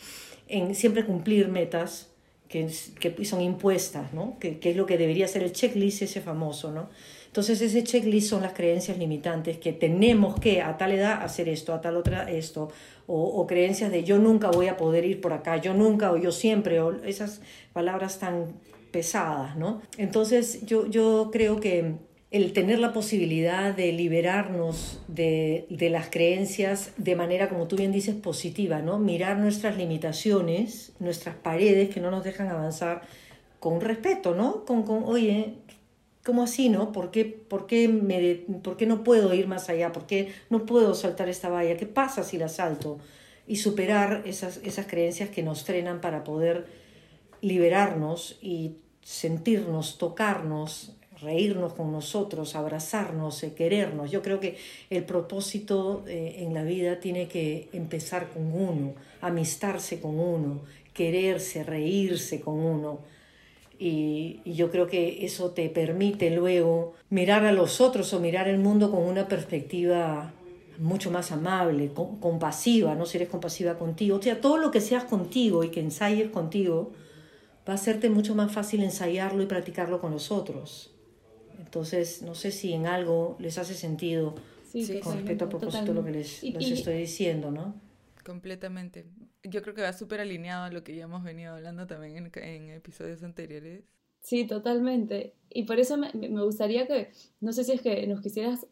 [0.49, 2.09] En siempre cumplir metas
[2.49, 4.37] que, que son impuestas, ¿no?
[4.41, 6.89] Que, que, es lo que debería ser el checklist ese famoso, ¿no?
[7.37, 11.75] Entonces ese checklist son las creencias limitantes que tenemos que a tal edad hacer esto,
[11.75, 12.71] a tal otra esto,
[13.07, 16.33] o, creencias de yo nunca voy a poder ir por acá, yo nunca o yo
[16.33, 17.43] siempre, o esas
[17.75, 18.55] palabras tan
[18.91, 19.83] pesadas, ¿no?
[19.99, 21.97] Entonces yo, yo creo que
[22.31, 27.93] el tener la posibilidad de liberarnos de, de, las creencias de manera, como tú bien
[27.93, 28.99] dices, positiva, ¿no?
[28.99, 33.03] Mirar nuestras limitaciones, nuestras paredes que no nos dejan avanzar
[33.61, 34.65] con respeto, ¿no?
[34.65, 35.57] Con, con oye,
[36.27, 36.91] ¿Cómo así, no?
[36.91, 39.93] ¿Por qué, por, qué me, ¿Por qué no puedo ir más allá?
[39.93, 41.77] ¿Por qué no puedo saltar esta valla?
[41.77, 42.99] ¿Qué pasa si la salto?
[43.47, 46.67] Y superar esas, esas creencias que nos frenan para poder
[47.43, 54.11] liberarnos y sentirnos, tocarnos, reírnos con nosotros, abrazarnos, eh, querernos.
[54.11, 54.57] Yo creo que
[54.91, 60.63] el propósito eh, en la vida tiene que empezar con uno, amistarse con uno,
[60.93, 63.15] quererse, reírse con uno
[63.79, 68.59] Y, yo creo que eso te permite luego mirar a los otros o mirar el
[68.59, 70.33] mundo con una perspectiva
[70.79, 74.17] mucho más amable, compasiva, no si eres compasiva contigo.
[74.17, 76.93] O sea, todo lo que seas contigo y que ensayes contigo
[77.69, 80.93] va a hacerte mucho más fácil ensayarlo y practicarlo con los otros.
[81.59, 84.35] Entonces, no sé si en algo les hace sentido
[85.03, 87.75] con respecto a propósito lo que les, estoy diciendo, ¿no?
[88.25, 89.07] Completamente.
[89.49, 92.31] Yo creo que va súper alineado a lo que ya hemos venido hablando también en,
[92.43, 93.85] en, episodios anteriores.
[94.21, 95.35] Sí, totalmente.
[95.51, 98.67] Y por eso me, me, gustaría que, no sé si es que nos quisieras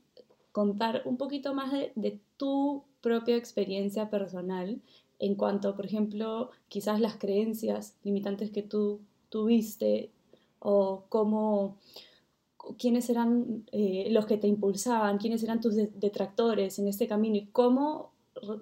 [0.53, 4.81] contar un poquito más de, de tu propia experiencia personal
[5.19, 10.11] en cuanto, por ejemplo, quizás las creencias limitantes que tú tuviste
[10.59, 11.77] o cómo
[12.79, 17.47] quiénes eran eh, los que te impulsaban, quiénes eran tus detractores en este camino y
[17.47, 18.13] cómo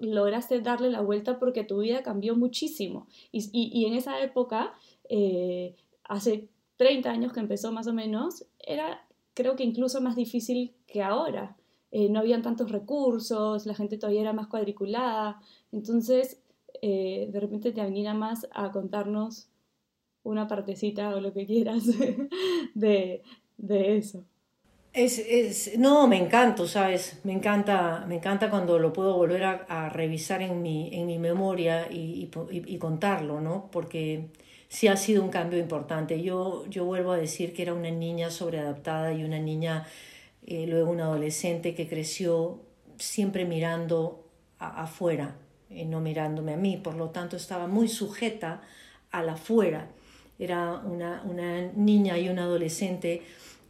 [0.01, 3.07] lograste darle la vuelta porque tu vida cambió muchísimo.
[3.31, 4.73] Y, en esa época,
[5.09, 10.73] eh, hace 30 años que empezó más o menos, era creo que incluso más difícil
[10.87, 11.55] que ahora.
[11.91, 15.41] Eh, no habían tantos recursos, la gente todavía era más cuadriculada.
[15.71, 16.39] Entonces,
[16.81, 19.47] de repente te venía más a contarnos
[20.23, 21.83] una partecita o lo que quieras
[22.73, 23.21] de,
[23.57, 24.25] de eso.
[24.93, 27.19] Es, es, no, me encanta, ¿sabes?
[27.23, 31.91] Me encanta, me encanta cuando lo puedo volver a, revisar en mi, en mi memoria
[31.91, 33.69] y, y, contarlo, ¿no?
[33.71, 34.27] Porque
[34.69, 36.21] sí ha sido un cambio importante.
[36.21, 39.87] Yo, yo vuelvo a decir que era una niña sobreadaptada y una niña,
[40.45, 42.61] eh, luego una adolescente que creció
[42.99, 44.27] siempre mirando
[44.59, 45.35] afuera,
[45.71, 46.77] y no mirándome a mí.
[46.77, 48.61] Por lo tanto, estaba muy sujeta
[49.11, 49.87] al afuera.
[50.37, 53.23] Era una, una niña y una adolescente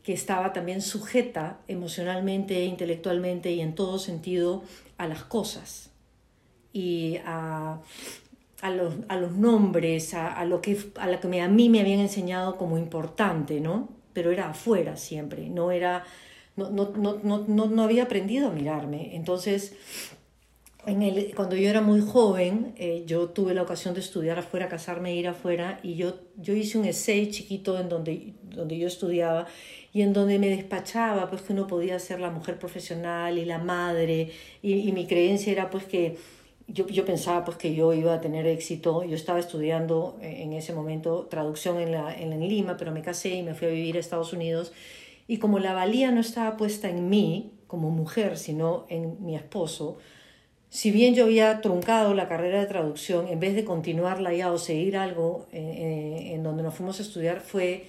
[0.03, 4.63] que estaba también sujeta emocionalmente, intelectualmente y en todo sentido
[4.97, 5.91] a las cosas
[6.73, 7.79] y a,
[8.61, 11.99] a, los, a los, nombres, a, lo que, a lo que a mí me habían
[11.99, 13.89] enseñado como importante, ¿no?
[14.11, 16.03] Pero era afuera siempre, no era...
[16.55, 19.15] No, no, no, no, no había aprendido a mirarme.
[19.15, 19.73] Entonces,
[20.85, 24.67] en el, cuando yo era muy joven, eh, yo tuve la ocasión de estudiar afuera,
[24.67, 29.47] casarme, ir afuera, y yo, yo hice un essay chiquito en donde, donde yo estudiaba
[29.93, 33.59] y en donde me despachaba, pues que uno podía ser la mujer profesional y la
[33.59, 36.17] madre, y, mi creencia era pues que
[36.67, 40.53] yo, yo, pensaba pues que yo iba a tener éxito, yo estaba estudiando eh, en
[40.53, 43.71] ese momento traducción en, la, en, en Lima, pero me casé y me fui a
[43.71, 44.73] vivir a Estados Unidos,
[45.27, 49.97] y como la valía no estaba puesta en mí como mujer, sino en mi esposo,
[50.73, 54.57] si bien yo había truncado la carrera de traducción, en vez de continuarla ya o
[54.57, 57.85] seguir algo eh, eh, en donde nos fuimos a estudiar, fue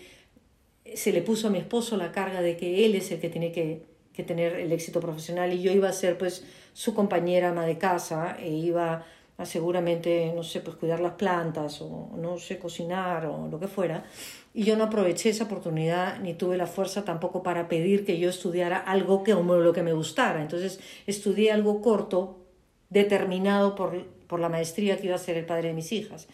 [0.95, 3.53] se le puso a mi esposo la carga de que él es el que tiene
[3.53, 6.45] que, que tener el éxito profesional y yo iba a ser pues
[6.75, 9.07] su compañera ama de casa e iba
[9.39, 13.67] a seguramente, no sé, pues cuidar las plantas o no sé, cocinar o lo que
[13.67, 14.05] fuera.
[14.53, 18.29] Y yo no aproveché esa oportunidad ni tuve la fuerza tampoco para pedir que yo
[18.29, 20.43] estudiara algo que como lo que me gustara.
[20.43, 22.44] Entonces estudié algo corto,
[22.91, 26.29] determinado por, por la maestría que iba a ser el padre de mis hijas.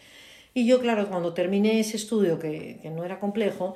[0.53, 3.75] Y yo, claro, cuando terminé ese estudio, que, que no era complejo,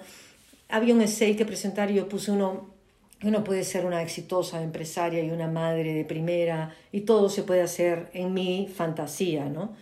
[0.70, 2.70] había un essay que presentar y yo puse uno,
[3.24, 7.62] uno puede ser una exitosa empresaria y una madre de primera y todo se puede
[7.62, 9.74] hacer en mi fantasía, ¿no?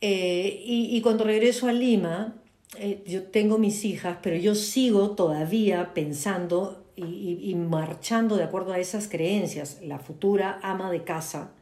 [0.00, 2.34] Eh, y, y, cuando regreso a Lima,
[2.76, 8.72] eh, yo tengo mis hijas, pero yo sigo todavía pensando y, y marchando de acuerdo
[8.72, 9.78] a esas creencias.
[9.80, 11.52] La futura ama de casa,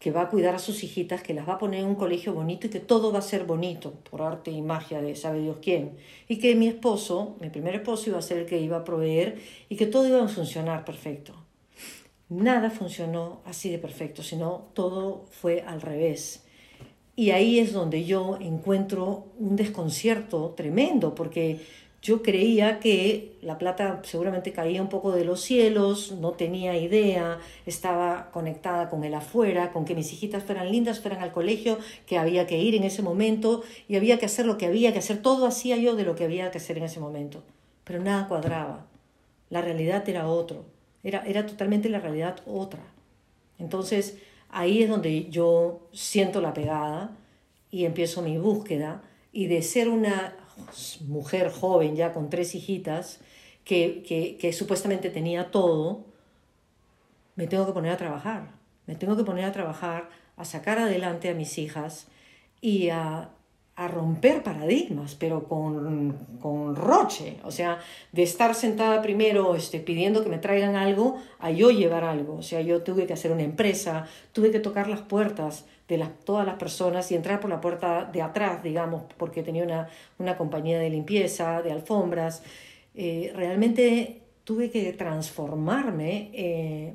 [0.00, 2.32] que va a cuidar a sus hijitas, que las va a poner en un colegio
[2.32, 5.58] bonito y que todo va a ser bonito, por arte y magia de sabe Dios
[5.62, 5.98] quién.
[6.26, 9.38] Y que mi esposo, mi primer esposo, iba a ser el que iba a proveer
[9.68, 11.34] y que todo iba a funcionar perfecto.
[12.30, 16.44] Nada funcionó así de perfecto, sino todo fue al revés.
[17.14, 21.60] Y ahí es donde yo encuentro un desconcierto tremendo, porque
[22.02, 27.38] yo creía que la plata seguramente caía un poco de los cielos, no tenía idea,
[27.66, 32.16] estaba conectada con el afuera, con que mis hijitas fueran lindas, fueran al colegio, que
[32.16, 35.20] había que ir en ese momento y había que hacer lo que había que hacer.
[35.20, 37.42] Todo hacía yo de lo que había que hacer en ese momento,
[37.84, 38.86] pero nada cuadraba.
[39.50, 40.64] La realidad era otro,
[41.02, 42.82] era, era totalmente la realidad otra.
[43.58, 44.16] Entonces
[44.48, 47.14] ahí es donde yo siento la pegada
[47.70, 50.34] y empiezo mi búsqueda y de ser una
[51.06, 53.20] mujer joven ya con tres hijitas,
[53.64, 56.04] que, que, supuestamente tenía todo,
[57.36, 58.50] me tengo que poner a trabajar.
[58.86, 62.08] Me tengo que poner a trabajar, a sacar adelante a mis hijas
[62.60, 63.30] y a,
[63.80, 67.38] a romper paradigmas, pero con, con, roche.
[67.44, 67.78] O sea,
[68.12, 72.34] de estar sentada primero este, pidiendo que me traigan algo, a yo llevar algo.
[72.34, 76.10] O sea, yo tuve que hacer una empresa, tuve que tocar las puertas de las,
[76.26, 79.88] todas las personas y entrar por la puerta de atrás, digamos, porque tenía una,
[80.18, 82.42] una compañía de limpieza, de alfombras.
[82.94, 86.92] Eh, realmente tuve que transformarme, eh,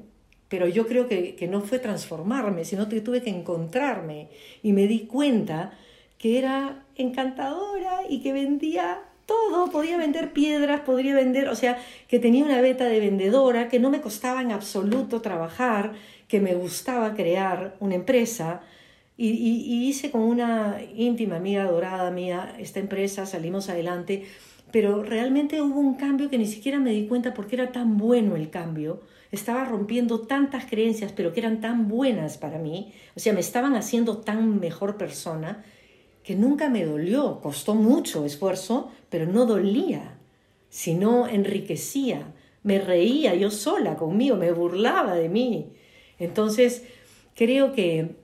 [0.50, 4.30] pero yo creo que, que, no fue transformarme, sino que tuve que encontrarme
[4.62, 5.76] y me di cuenta
[6.18, 12.20] que era encantadora y que vendía todo, podía vender piedras, podría vender, o sea, que
[12.20, 15.94] tenía una beta de vendedora, que no me costaba en absoluto trabajar,
[16.28, 18.62] que me gustaba crear una empresa.
[19.18, 24.26] Y, y, hice con una íntima amiga dorada mía esta empresa, salimos adelante,
[24.72, 28.36] pero realmente hubo un cambio que ni siquiera me di cuenta porque era tan bueno
[28.36, 33.32] el cambio, estaba rompiendo tantas creencias, pero que eran tan buenas para mí, o sea,
[33.32, 35.64] me estaban haciendo tan mejor persona,
[36.26, 40.18] que nunca me dolió, costó mucho esfuerzo, pero no dolía,
[40.70, 42.34] sino enriquecía,
[42.64, 45.74] me reía yo sola conmigo, me burlaba de mí.
[46.18, 46.84] Entonces,
[47.36, 48.16] creo que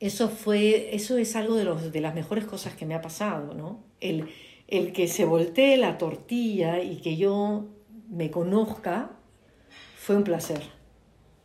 [0.00, 3.52] eso fue, eso es algo de, los, de las mejores cosas que me ha pasado,
[3.52, 3.84] ¿no?
[4.00, 4.30] El,
[4.66, 7.66] el que se voltee la tortilla y que yo
[8.08, 9.10] me conozca
[9.98, 10.62] fue un placer.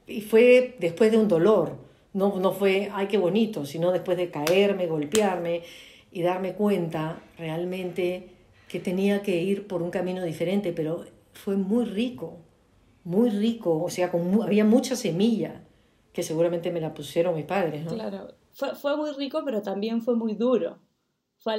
[0.07, 4.29] Y fue después de un dolor, no, no fue, ay, qué bonito, sino después de
[4.29, 5.63] caerme, golpearme
[6.11, 8.29] y darme cuenta realmente
[8.67, 12.37] que tenía que ir por un camino diferente, pero fue muy rico,
[13.03, 15.63] muy rico, o sea, con, había mucha semilla
[16.13, 17.93] que seguramente me la pusieron mis padres, ¿no?
[17.93, 20.79] Claro, fue, fue muy rico, pero también fue muy duro.
[21.37, 21.55] Fue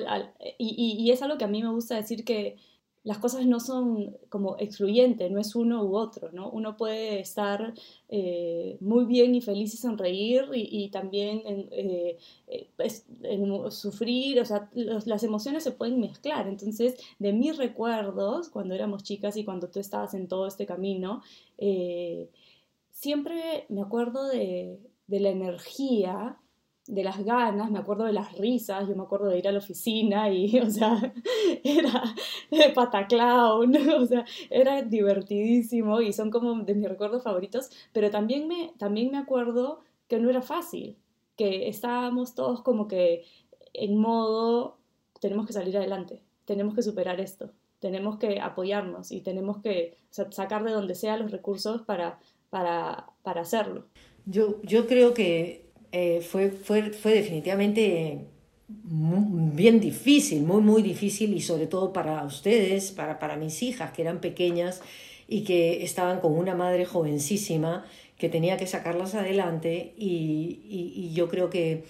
[0.58, 2.56] y, y, y, es algo que a mí me gusta decir que
[3.04, 6.48] las cosas no son como excluyentes, no es uno u otro, ¿no?
[6.50, 7.74] Uno puede estar
[8.08, 15.24] eh, muy bien y feliz y sonreír y, también eh, eh, sufrir, o sea, las
[15.24, 16.46] emociones se pueden mezclar.
[16.46, 21.22] Entonces, de mis recuerdos, cuando éramos chicas y cuando tú estabas en todo este camino,
[22.92, 26.38] siempre me acuerdo de la energía
[26.92, 29.60] de las ganas, me acuerdo de las risas, yo me acuerdo de ir a la
[29.60, 31.14] oficina y, o sea,
[31.64, 32.02] era
[32.74, 38.74] pataclown, o sea, era divertidísimo y son como de mis recuerdos favoritos, pero también me,
[38.76, 40.98] también me acuerdo que no era fácil,
[41.34, 43.24] que estábamos todos como que
[43.72, 44.76] en modo,
[45.18, 50.62] tenemos que salir adelante, tenemos que superar esto, tenemos que apoyarnos y tenemos que sacar
[50.62, 52.18] de donde sea los recursos para,
[52.50, 53.86] para, para hacerlo.
[54.26, 58.26] Yo, yo creo que eh, fue, fue, fue definitivamente
[58.68, 64.02] bien difícil, muy, muy difícil y sobre todo para ustedes, para, para mis hijas que
[64.02, 64.80] eran pequeñas
[65.28, 67.84] y que estaban con una madre jovencísima
[68.16, 71.84] que tenía que sacarlas adelante y, y, yo creo que,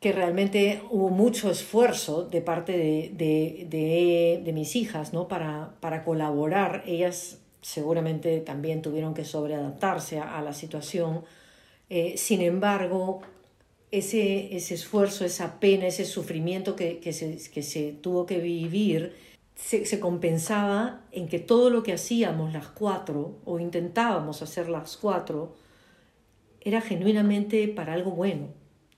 [0.00, 5.28] que realmente hubo mucho esfuerzo de parte de, de, de, mis hijas ¿no?
[5.28, 6.82] para, para colaborar.
[6.86, 11.22] Ellas seguramente también tuvieron que sobreadaptarse a la situación
[11.90, 13.20] eh, sin embargo,
[13.90, 19.14] ese, ese, esfuerzo, esa pena, ese sufrimiento que, que, se, que se, tuvo que vivir,
[19.56, 24.96] se, se, compensaba en que todo lo que hacíamos las cuatro, o intentábamos hacer las
[24.96, 25.56] cuatro,
[26.60, 28.48] era genuinamente para algo bueno.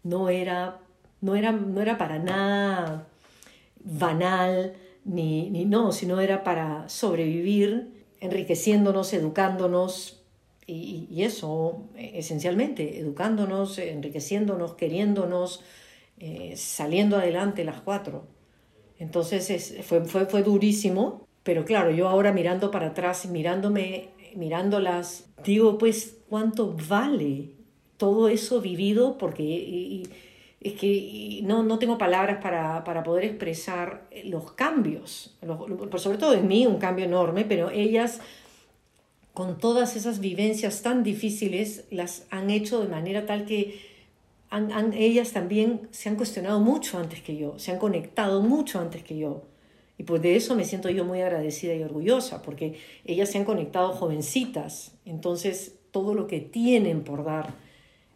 [0.02, 0.80] No era,
[1.20, 3.08] no era, no era para nada
[3.84, 4.74] banal,
[5.04, 10.21] ni, ni no, sino era para sobrevivir, enriqueciéndonos, educándonos,
[10.72, 15.62] y, eso, esencialmente, educándonos, enriqueciéndonos, queriéndonos,
[16.18, 18.26] eh, saliendo adelante las cuatro.
[18.98, 25.78] Entonces fue, fue, fue durísimo, pero claro, yo ahora mirando para atrás, mirándome, mirándolas, digo,
[25.78, 27.50] pues, ¿cuánto vale
[27.96, 29.18] todo eso vivido?
[29.18, 30.04] Porque
[30.60, 35.36] es que no, no tengo palabras para, para poder expresar los cambios,
[35.96, 38.20] sobre todo en mí un cambio enorme, pero ellas
[39.34, 43.80] con todas esas vivencias tan difíciles, las han hecho de manera tal que
[44.50, 49.02] han, ellas también se han cuestionado mucho antes que yo, se han conectado mucho antes
[49.02, 49.44] que yo.
[49.96, 53.44] Y pues de eso me siento yo muy agradecida y orgullosa, porque ellas se han
[53.44, 57.54] conectado jovencitas, entonces todo lo que tienen por dar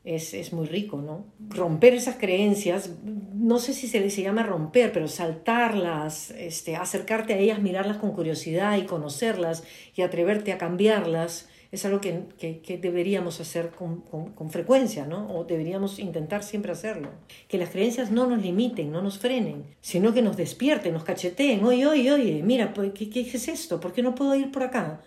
[0.06, 1.26] es, es, muy rico, ¿no?
[1.50, 2.90] Romper esas creencias,
[3.34, 8.12] no sé si se, se llama romper, pero saltarlas, este, acercarte a ellas, mirarlas con
[8.12, 9.64] curiosidad y conocerlas
[9.96, 15.28] y atreverte a cambiarlas, es algo que, que, deberíamos hacer con, con, con, frecuencia, ¿no?
[15.36, 17.10] O deberíamos intentar siempre hacerlo.
[17.48, 21.64] Que las creencias no nos limiten, no nos frenen, sino que nos despierten, nos cacheteen.
[21.64, 23.80] Oye, oye, oye, mira, pues, ¿qué, qué es esto?
[23.80, 25.00] ¿Por qué no puedo ir por acá?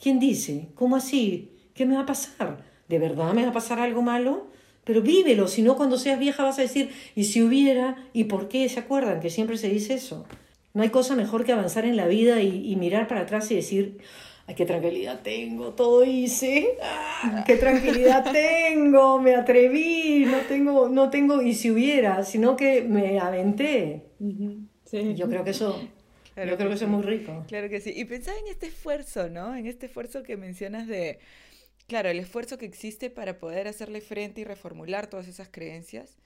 [0.00, 0.68] ¿Quién dice?
[0.76, 1.50] ¿Cómo así?
[1.74, 2.75] ¿Qué me va a pasar?
[2.88, 4.46] ¿De verdad me va a pasar algo malo?
[4.84, 7.96] Pero vívelo, si no cuando seas vieja vas a decir, ¿y si hubiera?
[8.12, 8.68] ¿Y por qué?
[8.68, 10.26] ¿Se acuerdan que siempre se dice eso?
[10.74, 13.98] No hay cosa mejor que avanzar en la vida y, mirar para atrás y decir,
[14.46, 16.78] Ay, qué tranquilidad tengo, todo hice.
[16.80, 22.82] Ah, qué tranquilidad tengo, me atreví, no tengo, no tengo, y si hubiera, sino que
[22.82, 24.04] me aventé.
[24.20, 25.80] Yo creo que eso,
[26.36, 27.44] yo creo que, eso es muy rico.
[27.48, 27.92] Claro que sí.
[27.96, 29.56] Y pensaba en este esfuerzo, ¿no?
[29.56, 31.18] En este esfuerzo que mencionas de,
[31.86, 36.16] claro, el esfuerzo que existe para poder hacerle frente y reformular todas esas creencias.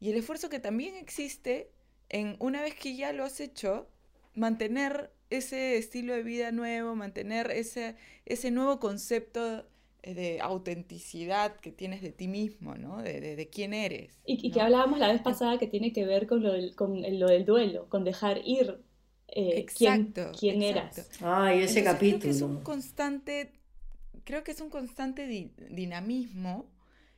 [0.00, 1.70] Y el esfuerzo que también existe
[2.08, 3.88] en una vez que ya lo has hecho,
[4.34, 7.94] mantener ese estilo de vida nuevo, mantener ese,
[8.26, 9.64] ese nuevo concepto
[10.02, 13.00] eh, de autenticidad que tienes de ti mismo, ¿no?
[13.02, 14.18] De, de, quién eres.
[14.26, 17.28] Y, que hablábamos la vez pasada que tiene que ver con lo del, con lo
[17.28, 18.80] del duelo, con dejar ir
[19.28, 21.08] eh, exacto, quién, eras.
[21.20, 22.18] Ay, ese capítulo.
[22.18, 23.52] Creo que es un constante,
[24.24, 25.26] creo que es un constante
[25.70, 26.70] dinamismo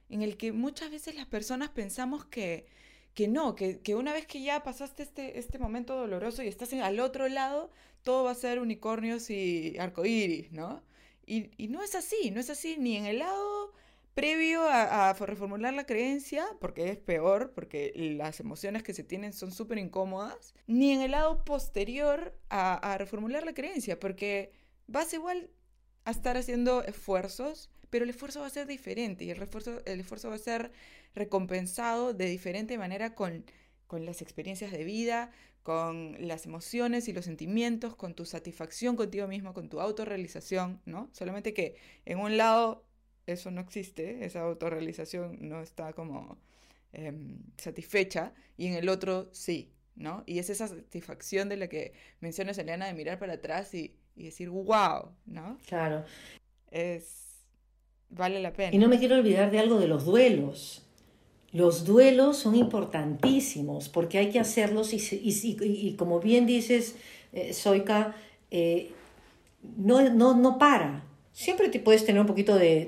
[0.09, 2.66] en el que muchas veces las personas pensamos que
[3.14, 7.00] que no, que, una vez que ya pasaste este, este momento doloroso y estás al
[7.00, 7.70] otro lado,
[8.03, 10.82] todo va a ser unicornios y arcoíris, ¿no?
[11.26, 13.72] Y, no es así, no es así ni en el lado
[14.14, 19.53] previo a, reformular la creencia, porque es peor, porque las emociones que se tienen son
[19.53, 24.53] súper incómodas, ni en el lado posterior a, a reformular la creencia, porque
[24.86, 25.48] vas igual
[26.05, 30.00] a estar haciendo esfuerzos, pero el esfuerzo va a ser diferente y el, esfuerzo, el
[30.00, 30.72] esfuerzo va a ser
[31.14, 33.44] recompensado de diferente manera con,
[33.86, 35.30] con las experiencias de vida,
[35.62, 41.09] con las emociones y los sentimientos, con tu satisfacción contigo mismo, con tu autorrealización, ¿no?
[41.12, 42.84] Solamente que en un lado
[43.26, 46.38] eso no existe, esa autorrealización no está como
[46.92, 50.24] em, satisfecha, y en el otro sí, ¿no?
[50.26, 54.24] Y es esa satisfacción de la que mencionas, Eliana, de mirar para atrás y, y
[54.24, 55.58] decir, wow, ¿no?
[55.66, 56.04] Claro.
[56.70, 57.40] Es,
[58.10, 58.74] vale la pena.
[58.74, 60.82] Y no me quiero olvidar de algo de los duelos.
[61.52, 66.96] Los duelos son importantísimos porque hay que hacerlos y, y, como bien dices,
[67.32, 68.16] eh, Soika,
[68.50, 68.92] eh,
[69.76, 71.04] no, no, no para.
[71.34, 72.86] Siempre te puedes tener un poquito de,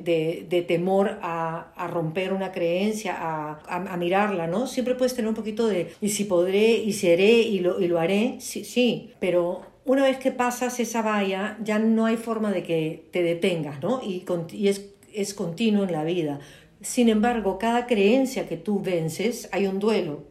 [0.48, 4.66] de, temor a, a, romper una creencia, a, a, mirarla, ¿no?
[4.66, 7.88] Siempre puedes tener un poquito de, y si podré, y si haré, y lo, y
[7.88, 12.52] lo haré, sí, sí, pero una vez que pasas esa valla, ya no hay forma
[12.52, 14.00] de que te detengas, ¿no?
[14.02, 16.40] Y, y es, es continuo en la vida.
[16.80, 20.24] Sin embargo, cada creencia que tú vences, hay un duelo,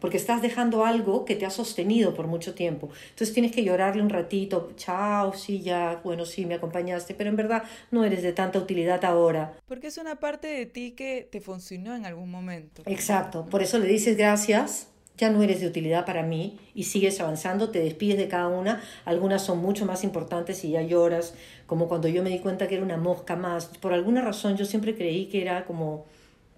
[0.00, 2.88] porque estás dejando algo que te ha sostenido por mucho tiempo.
[3.10, 7.36] Entonces tienes que llorarle un ratito, chao, sí, ya, bueno, sí, me acompañaste, pero en
[7.36, 9.54] verdad no eres de tanta utilidad ahora.
[9.66, 12.82] Porque es una parte de ti que te funcionó en algún momento.
[12.86, 14.88] Exacto, por eso le dices gracias,
[15.20, 18.82] ya no eres de utilidad para mí y sigues avanzando, te despides de cada una,
[19.04, 21.34] algunas son mucho más importantes y ya lloras,
[21.66, 23.66] como cuando yo me di cuenta que era una mosca más.
[23.66, 26.06] Por alguna razón yo siempre creí que era como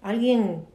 [0.01, 0.65] alguien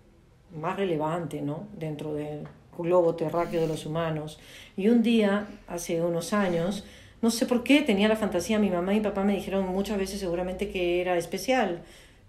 [0.55, 1.67] más relevante, ¿no?
[1.79, 4.39] Dentro del globo terráqueo de los humanos.
[4.77, 6.85] Y un día, hace unos años,
[7.23, 9.97] no sé por qué, tenía la fantasía, mi mamá y mi papá me dijeron muchas
[9.97, 11.81] veces seguramente que era especial.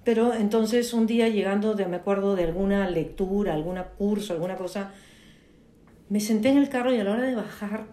[0.05, 4.93] Pero entonces un día llegando, de, me acuerdo de alguna lectura, algún curso, alguna cosa,
[6.09, 7.87] me senté en el carro y a la hora de bajar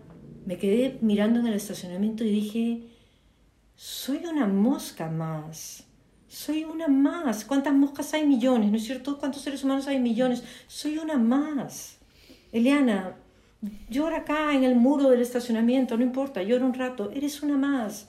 [0.47, 2.89] me quedé mirando en el estacionamiento y dije,
[3.75, 5.85] soy una mosca más.
[6.29, 7.45] Soy una más.
[7.45, 8.27] ¿Cuántas moscas hay?
[8.27, 9.19] Millones, ¿no es cierto?
[9.19, 9.99] ¿Cuántos seres humanos hay?
[9.99, 10.45] Millones.
[10.67, 11.99] Soy una más.
[12.53, 13.17] Eliana,
[13.91, 17.11] llora acá en el muro del estacionamiento, no importa, llora un rato.
[17.11, 18.09] Eres una más.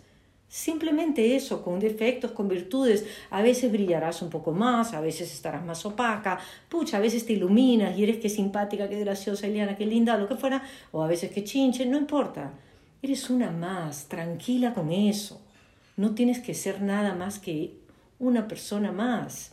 [0.50, 3.06] Simplemente eso, con defectos, con virtudes.
[3.30, 6.40] A veces brillarás un poco más, a veces estarás más opaca.
[6.70, 10.28] Pucha, a veces te iluminas y eres que simpática, qué graciosa, Eliana, qué linda, lo
[10.28, 10.64] que fuera.
[10.92, 12.54] O a veces que chinche, no importa.
[13.02, 15.42] Eres una más, tranquila con eso.
[15.98, 17.74] No tienes que ser nada más que
[18.20, 19.52] una persona más.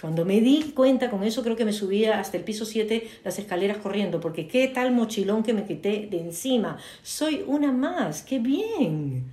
[0.00, 3.38] Cuando me di cuenta con eso, creo que me subía hasta el piso 7 las
[3.38, 6.78] escaleras corriendo, porque qué tal mochilón que me quité de encima.
[7.02, 9.30] Soy una más, qué bien,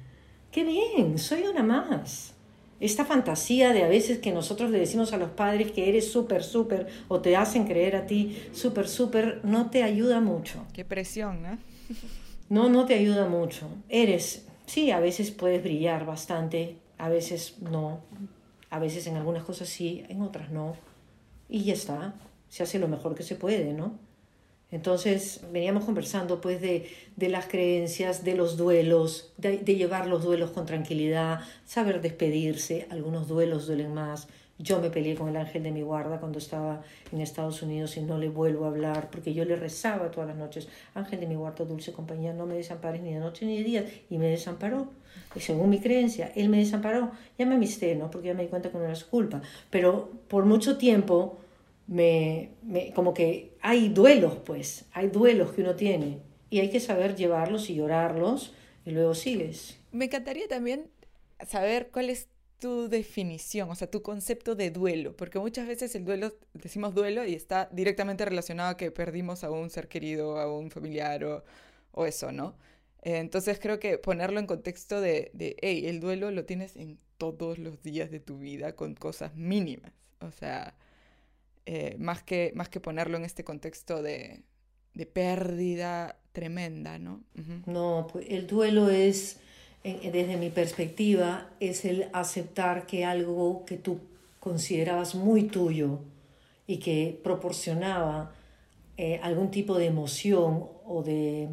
[0.51, 2.33] qué bien, soy una más.
[2.79, 6.43] Esta fantasía de a veces que nosotros le decimos a los padres que eres súper,
[6.43, 10.65] súper, o te hacen creer a ti súper, súper, no te ayuda mucho.
[10.73, 11.57] Qué presión, ¿no?
[12.49, 13.67] no, no te ayuda mucho.
[13.89, 18.01] Eres Sí, a veces puedes brillar bastante, a veces no,
[18.69, 20.75] a veces en algunas cosas sí, en otras no.
[21.49, 22.13] Y ya está,
[22.49, 23.97] se hace lo mejor que se puede, ¿no?
[24.71, 30.23] Entonces veníamos conversando pues de, de las creencias, de los duelos, de, de, llevar los
[30.23, 34.27] duelos con tranquilidad, saber despedirse, algunos duelos duelen más,
[34.61, 36.81] yo me peleé con el ángel de mi guarda cuando estaba
[37.13, 40.37] en Estados Unidos y no le vuelvo a hablar porque yo le rezaba todas las
[40.37, 43.63] noches, ángel de mi guarda, dulce compañía, no me desampares ni de noche ni de
[43.63, 44.89] día y me desamparó.
[45.33, 47.11] Y según mi creencia, él me desamparó.
[47.37, 48.11] Ya me amisté, ¿no?
[48.11, 49.41] Porque ya me di cuenta que no era su culpa.
[49.69, 51.37] Pero por mucho tiempo,
[51.89, 56.19] me, me, como que hay duelos, pues, hay duelos que uno tiene
[56.51, 58.53] y hay que saber llevarlos y llorarlos
[58.85, 59.79] y luego sigues.
[59.91, 60.87] Me encantaría también
[61.47, 62.27] saber cuál es
[62.59, 67.25] tu definición, o sea, tu concepto de duelo, porque muchas veces el duelo, decimos duelo
[67.25, 71.43] y está directamente relacionado a que perdimos a un ser querido, a un familiar o,
[71.91, 72.55] o eso, ¿no?
[73.01, 77.57] entonces creo que ponerlo en contexto de, de, hey, el duelo lo tienes en todos
[77.57, 80.75] los días de tu vida con cosas mínimas, o sea,
[81.71, 84.41] eh, más, que, más que ponerlo en este contexto de,
[84.95, 87.21] de pérdida tremenda, ¿no?
[87.67, 89.37] No, pues el duelo es
[89.83, 93.99] desde mi perspectiva, es el aceptar que algo que tú
[94.39, 95.99] considerabas muy tuyo
[96.65, 98.33] y que proporcionaba
[98.97, 101.49] eh, algún tipo de emoción o de,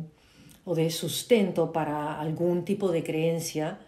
[0.65, 3.81] o de sustento para algún tipo de creencia,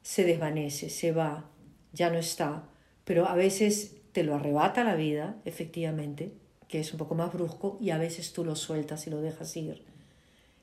[0.00, 1.50] se desvanece, se va,
[1.92, 2.68] ya no está.
[3.04, 6.32] Pero a veces te lo arrebata la vida, efectivamente,
[6.68, 9.56] que es un poco más brusco, y a veces tú lo sueltas y lo dejas
[9.56, 9.82] ir.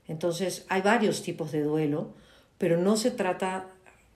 [0.07, 2.13] Entonces hay varios tipos de duelo
[2.57, 3.67] pero no se trata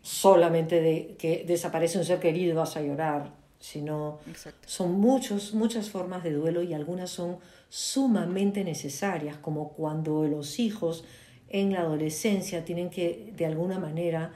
[0.02, 4.20] solamente de que desaparece un ser querido y vas a llorar, sino
[4.66, 7.38] son muchos, muchas formas de duelo y algunas son
[7.70, 11.04] sumamente necesarias, como cuando los hijos
[11.50, 14.34] en la adolescencia tienen que de alguna manera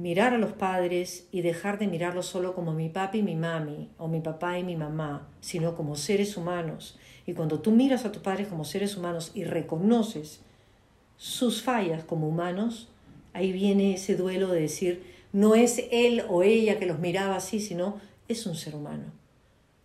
[0.00, 3.90] mirar a los padres y dejar de mirarlos solo como mi papi y mi mami
[3.98, 6.98] o mi papá y mi mamá, sino como seres humanos.
[7.26, 10.40] Y cuando tú miras a tus padres como seres humanos y reconoces
[11.16, 12.88] sus fallas como humanos,
[13.32, 17.60] Ahí viene ese duelo de decir, no es él o ella que los miraba así,
[17.60, 19.04] sino es un ser humano.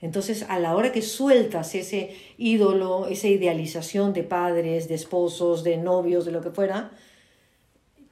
[0.01, 5.78] Entonces, a la hora que sueltas ese ídolo, esa idealización de padres, de esposos, de
[5.78, 6.91] novios, de lo que fuera,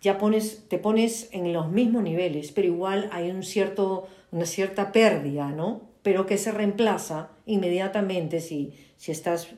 [0.04, 4.91] ya pones, te pones en los mismos niveles, pero igual hay un cierto, una cierta
[4.91, 5.82] pérdida, ¿no?
[6.04, 9.51] Pero que se reemplaza inmediatamente si, si estás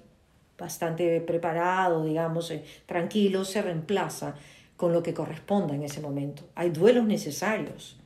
[0.56, 4.36] bastante preparado, digamos, eh, tranquilo, se reemplaza
[4.78, 6.44] con lo que corresponda en ese momento.
[6.54, 7.98] Hay duelos necesarios.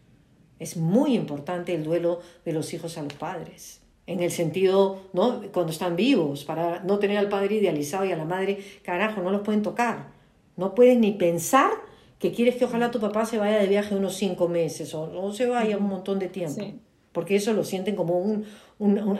[0.59, 5.41] Es muy importante el duelo de los hijos a los padres, en el sentido, ¿no?
[5.51, 9.29] Cuando están vivos, para no tener al padre idealizado y a la madre, carajo, no
[9.29, 10.13] los pueden tocar.
[10.55, 11.88] No puedes ni pensar
[12.19, 15.31] que quieres que ojalá tu papá se vaya de viaje unos cinco meses o, no
[15.31, 16.63] se vaya un montón de tiempo,
[17.11, 18.45] porque eso lo sienten como un,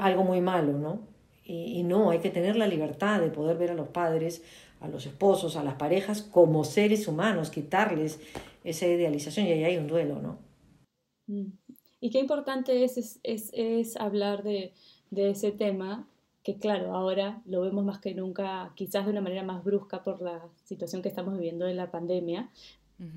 [0.02, 1.08] algo muy malo, ¿no?
[1.52, 4.44] y no, hay que tener la libertad de poder ver a los padres
[4.80, 8.20] a los esposos, a las parejas, como seres humanos, quitarles
[8.64, 10.40] esa idealización y ahí hay un duelo, ¿no?
[11.28, 11.52] Mm.
[12.02, 14.74] Y qué importante es, es, es, hablar de,
[15.12, 16.08] de, ese tema,
[16.44, 20.22] que claro, ahora lo vemos más que nunca, quizás de una manera más brusca por
[20.22, 22.50] la situación que estamos viviendo en la pandemia,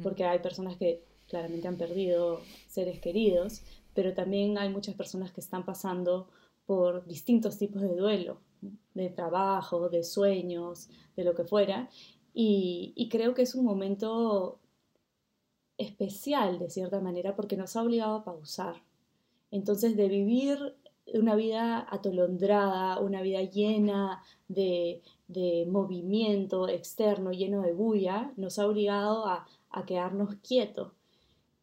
[0.03, 3.63] porque hay personas que claramente han perdido seres queridos,
[3.95, 6.29] pero también hay muchas personas que están pasando
[6.67, 8.41] por distintos tipos de duelo,
[8.95, 11.89] de trabajo, de sueños, de lo que fuera.
[12.35, 14.61] Y, creo que es un momento
[15.77, 18.83] especial de cierta manera porque nos ha obligado a pausar.
[19.51, 20.77] Entonces, de vivir
[21.15, 25.03] una vida atolondrada, una vida llena de,
[25.69, 30.93] movimiento externo, lleno de bulla, nos ha obligado a, a quedarnos quietos.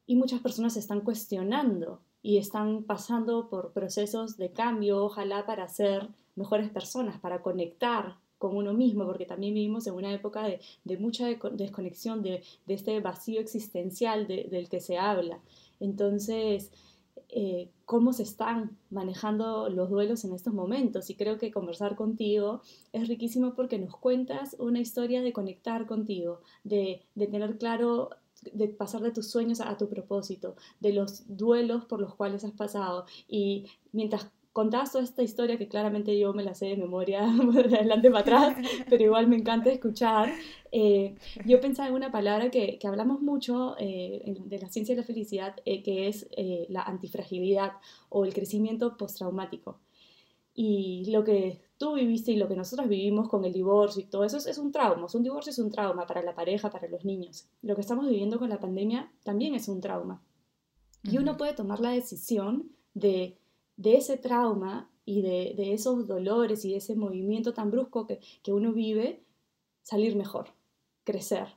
[0.06, 5.68] Y muchas personas se están cuestionando y están pasando por procesos de cambio, ojalá para
[5.68, 10.98] ser mejores personas, para conectar con uno mismo, porque también vivimos en una época de,
[10.98, 15.40] mucha desconexión, de, este vacío existencial del que se habla.
[15.80, 16.72] Entonces,
[17.28, 21.10] eh, cómo se están manejando los duelos en estos momentos.
[21.10, 22.62] Y creo que conversar contigo
[22.94, 28.12] es riquísimo porque nos cuentas una historia de conectar contigo, de, tener claro
[28.44, 32.52] de pasar de tus sueños a, tu propósito, de los duelos por los cuales has
[32.52, 33.06] pasado.
[33.28, 34.30] Y mientras
[34.60, 37.22] contabas toda esta historia, que claramente yo me la sé de memoria
[37.70, 38.58] de adelante para atrás,
[38.90, 40.34] pero igual me encanta escuchar,
[40.70, 45.02] eh, yo pensaba en una palabra que, que hablamos mucho eh, de la ciencia de
[45.02, 46.28] la felicidad, eh, que es
[46.68, 47.72] la antifragilidad
[48.10, 49.80] o el crecimiento postraumático.
[50.54, 54.26] Y lo que tú viviste y lo que nosotros vivimos con el divorcio y todo
[54.26, 55.08] eso es, un trauma.
[55.14, 57.48] Un divorcio es un trauma para la pareja, para los niños.
[57.62, 60.22] Lo que estamos viviendo con la pandemia también es un trauma.
[61.04, 63.38] Y uno puede tomar la decisión de,
[63.80, 68.20] de ese trauma y de, de, esos dolores y de ese movimiento tan brusco que,
[68.44, 69.24] que uno vive,
[69.82, 70.50] salir mejor,
[71.06, 71.48] crecer,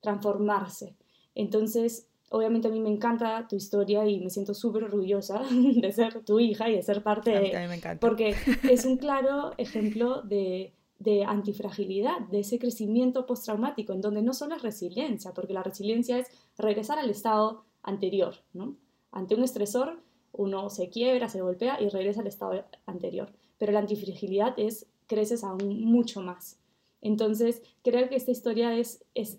[0.00, 0.96] transformarse.
[1.34, 6.24] Entonces, obviamente a mí me encanta tu historia y me siento súper orgullosa de ser
[6.24, 7.54] tu hija y de ser parte de...
[7.54, 8.00] A mí me encanta.
[8.00, 8.34] Porque
[8.70, 14.56] es un claro ejemplo de, de antifragilidad, de ese crecimiento postraumático, en donde no solo
[14.56, 18.74] es resiliencia, porque la resiliencia es regresar al estado anterior, ¿no?
[19.12, 20.02] Ante un estresor,
[20.38, 23.30] uno se quiebra, se golpea y regresa al estado anterior.
[23.58, 26.58] Pero la antifragilidad es creces aún mucho más.
[27.02, 29.38] Entonces, creo que esta historia es, es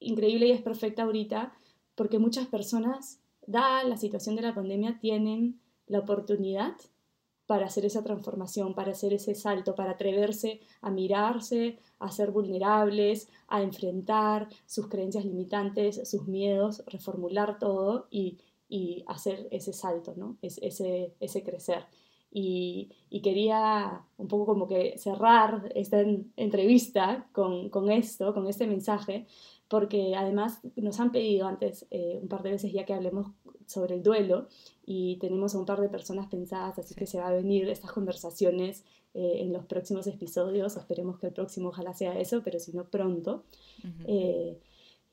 [0.00, 1.52] increíble y es perfecta ahorita
[1.94, 6.74] porque muchas personas dada la situación de la pandemia, tienen la oportunidad
[7.46, 13.28] para hacer esa transformación, para hacer ese salto, para atreverse a mirarse, a ser vulnerables,
[13.46, 18.38] a enfrentar sus creencias limitantes, sus miedos, reformular todo y,
[19.06, 20.36] hacer ese salto, ¿no?
[20.42, 21.84] ese, ese crecer.
[22.30, 22.90] Y,
[23.22, 26.04] quería un poco como que cerrar esta
[26.36, 29.26] entrevista con, con, esto, con este mensaje,
[29.68, 33.28] porque además nos han pedido antes eh, un par de veces ya que hablemos
[33.66, 34.48] sobre el duelo
[34.84, 37.90] y tenemos a un par de personas pensadas, así que se va a venir estas
[37.90, 42.72] conversaciones eh, en los próximos episodios, esperemos que el próximo ojalá sea eso, pero si
[42.72, 43.44] no pronto.
[44.06, 44.60] Eh,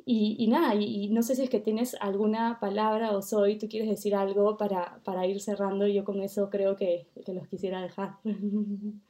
[0.06, 3.90] y, nada, y, no sé si es que tienes alguna palabra o soy, tú quieres
[3.90, 8.18] decir algo para, para ir cerrando, yo con eso creo que, que los quisiera dejar.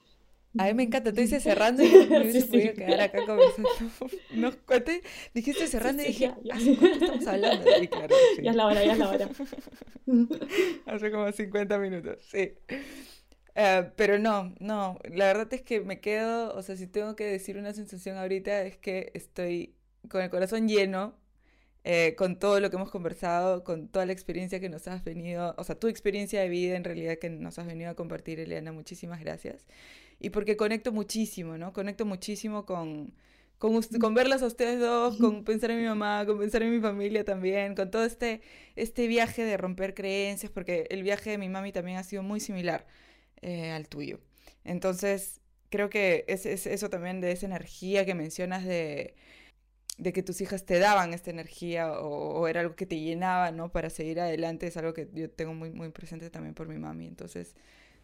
[0.56, 3.70] A mí me encanta, tú dices cerrando y me hubiese sí, podido quedar acá conversando.
[4.36, 5.02] No, cuente,
[5.34, 7.66] dijiste cerrando y dije, ¿hace cuánto estamos hablando?
[7.82, 9.30] Y claro, ya es la hora, ya es la hora.
[10.86, 12.54] Hace como 50 minutos, sí.
[13.56, 17.26] Uh, pero no, no, la verdad es que me quedo, o sea, si tengo que
[17.26, 19.76] decir una sensación ahorita es que estoy
[20.10, 21.16] con el corazón lleno,
[21.84, 25.54] eh, con todo lo que hemos conversado, con toda la experiencia que nos has venido,
[25.58, 28.72] o sea, tu experiencia de vida en realidad que nos has venido a compartir, Eliana,
[28.72, 29.66] muchísimas gracias
[30.24, 31.74] y porque conecto muchísimo, ¿no?
[31.74, 33.14] Conecto muchísimo con,
[33.58, 36.80] con, con, verlas a ustedes dos, con pensar en mi mamá, con pensar en mi
[36.80, 38.42] familia también, con todo este,
[38.78, 42.40] este viaje de romper creencias, porque el viaje de mi mami también ha sido muy
[42.40, 42.88] similar
[43.42, 44.22] eh, al tuyo.
[44.64, 49.16] Entonces, creo que es, es, eso también de esa energía que mencionas de,
[49.98, 53.52] de que tus hijas te daban esta energía o, o, era algo que te llenaba,
[53.52, 53.72] ¿no?
[53.72, 57.08] Para seguir adelante, es algo que yo tengo muy, muy presente también por mi mami.
[57.08, 57.56] Entonces,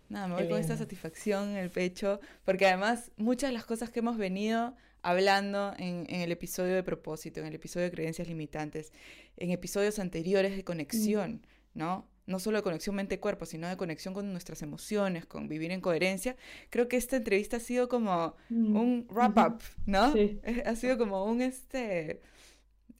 [0.09, 3.91] Nada, me voy con esta satisfacción en el pecho, porque además muchas de las cosas
[3.91, 8.27] que hemos venido hablando en, en, el episodio de propósito, en el episodio de creencias
[8.27, 8.91] limitantes,
[9.37, 12.07] en episodios anteriores de conexión, ¿no?
[12.29, 16.35] No solo de conexión mente-cuerpo, sino de conexión con nuestras emociones, con vivir en coherencia.
[16.69, 20.13] Creo que esta entrevista ha sido como un wrap-up, ¿no?
[20.13, 20.39] Sí.
[20.65, 22.21] Ha sido como un, este,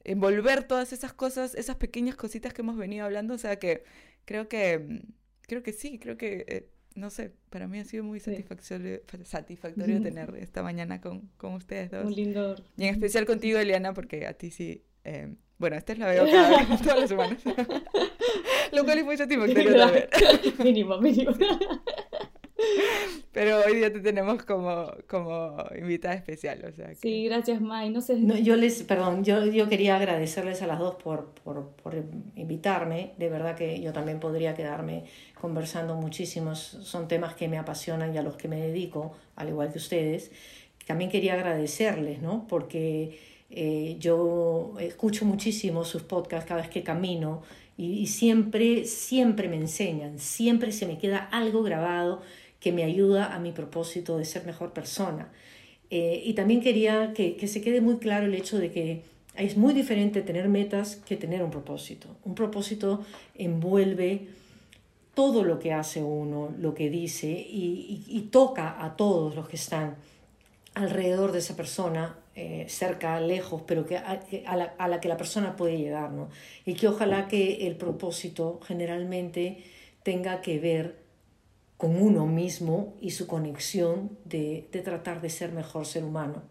[0.04, 3.34] envolver todas esas cosas, esas pequeñas cositas que hemos venido hablando.
[3.34, 3.84] O sea que
[4.24, 5.02] creo que,
[5.42, 10.02] creo que sí, creo que eh, no sé, para mí ha sido muy satisfactorio, satisfactorio
[10.02, 12.04] tener esta mañana con, con, ustedes dos.
[12.04, 12.56] Un lindo.
[12.76, 14.84] Y en especial contigo, Eliana, porque a ti sí.
[15.10, 17.42] Eh, bueno, esta es la veo cada vez, todas las semanas.
[18.72, 20.08] Lo cual es muy satisfactorio también.
[20.62, 21.32] mínimo, mínimo.
[23.32, 27.90] Pero hoy día te tenemos como, como invitada especial, o sea Sí, gracias, May.
[27.90, 28.16] No sé...
[28.16, 31.94] No, yo les, perdón, yo, yo quería agradecerles a las dos por, por, por,
[32.36, 33.14] invitarme.
[33.18, 35.06] De verdad que yo también podría quedarme
[35.40, 36.60] conversando muchísimos.
[36.60, 40.30] Son temas que me apasionan y a los que me dedico, al igual que ustedes.
[40.86, 42.46] También quería agradecerles, ¿no?
[42.46, 43.18] Porque
[43.50, 47.42] eh, yo escucho muchísimo sus podcasts cada vez que camino
[47.76, 52.20] y, siempre, siempre me enseñan, siempre se me queda algo grabado
[52.60, 55.32] que me ayuda a mi propósito de ser mejor persona.
[55.88, 59.02] Eh, y también quería que, que, se quede muy claro el hecho de que
[59.34, 62.08] es muy diferente tener metas que tener un propósito.
[62.24, 64.28] Un propósito envuelve
[65.14, 69.96] todo lo que hace uno, lo que dice y, toca a todos los que están
[70.74, 74.20] alrededor de esa persona, eh, cerca, lejos, pero que a,
[74.56, 76.12] la, a, la, que la persona puede llegar.
[76.12, 76.28] ¿no?
[76.64, 79.64] Y que ojalá que el propósito generalmente
[80.02, 81.00] tenga que ver
[81.76, 86.42] con uno mismo y su conexión de, de tratar de ser mejor ser humano,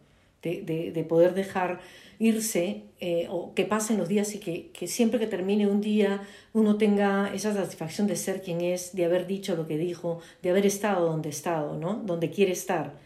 [0.41, 1.81] de, de, de poder dejar
[2.17, 6.21] irse eh, o que pasen los días y que, que, siempre que termine un día
[6.53, 10.49] uno tenga esa satisfacción de ser quien es, de haber dicho lo que dijo, de
[10.49, 12.01] haber estado donde estado, ¿no?
[12.05, 12.97] donde quiere estar,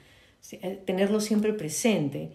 [0.86, 2.32] tenerlo siempre presente,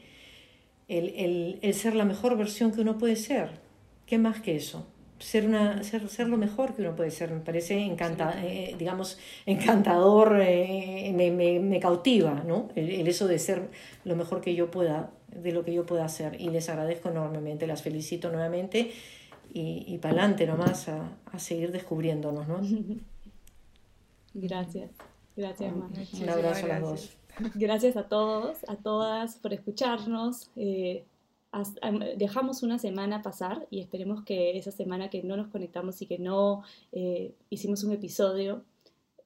[0.88, 3.61] el, el, el ser la mejor versión que uno puede ser.
[4.06, 4.86] ¿Qué más que eso?
[5.18, 7.30] ser, una, ser, ser, lo mejor que uno puede ser.
[7.30, 12.68] Me parece encanta, eh, digamos, encantador, eh, me, me, me, cautiva, ¿no?
[12.74, 13.68] El, el, eso de ser
[14.04, 16.40] lo mejor que yo pueda, de lo que yo pueda hacer.
[16.40, 18.92] Y les agradezco enormemente, las felicito nuevamente
[19.52, 22.61] y, y para adelante nomás a, a, seguir descubriéndonos, ¿no?
[24.34, 24.90] Gracias,
[25.34, 25.88] gracias, Mar.
[26.20, 27.17] Un abrazo a las dos.
[27.55, 30.51] Gracias a todos, a todas por escucharnos.
[30.57, 31.05] Eh,
[32.16, 36.18] dejamos una semana pasar y esperemos que esa semana que no nos conectamos y que
[36.18, 36.62] no
[36.93, 38.64] eh, hicimos un episodio,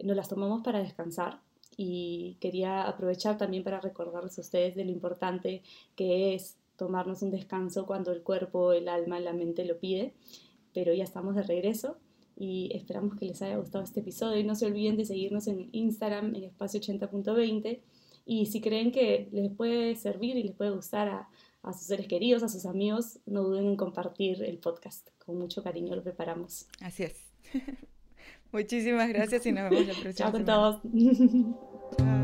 [0.03, 1.41] nos las tomamos para descansar.
[1.77, 5.63] Y quería aprovechar también para recordarles a ustedes de lo importante
[5.97, 10.13] que es tomarnos un descanso cuando el cuerpo, el alma, la mente lo pide.
[10.75, 11.97] Pero ya estamos de regreso
[12.37, 14.39] y esperamos que les haya gustado este episodio.
[14.39, 17.81] Y no se olviden de seguirnos en Instagram en espacio 80.20.
[18.25, 21.29] Y si creen que les puede servir y les puede gustar a,
[21.63, 25.09] a sus seres queridos, a sus amigos, no duden en compartir el podcast.
[25.25, 26.67] Con mucho cariño lo preparamos.
[26.81, 27.33] Así es.
[28.53, 30.81] Muchísimas gracias y nos vemos la próxima Chao con todos.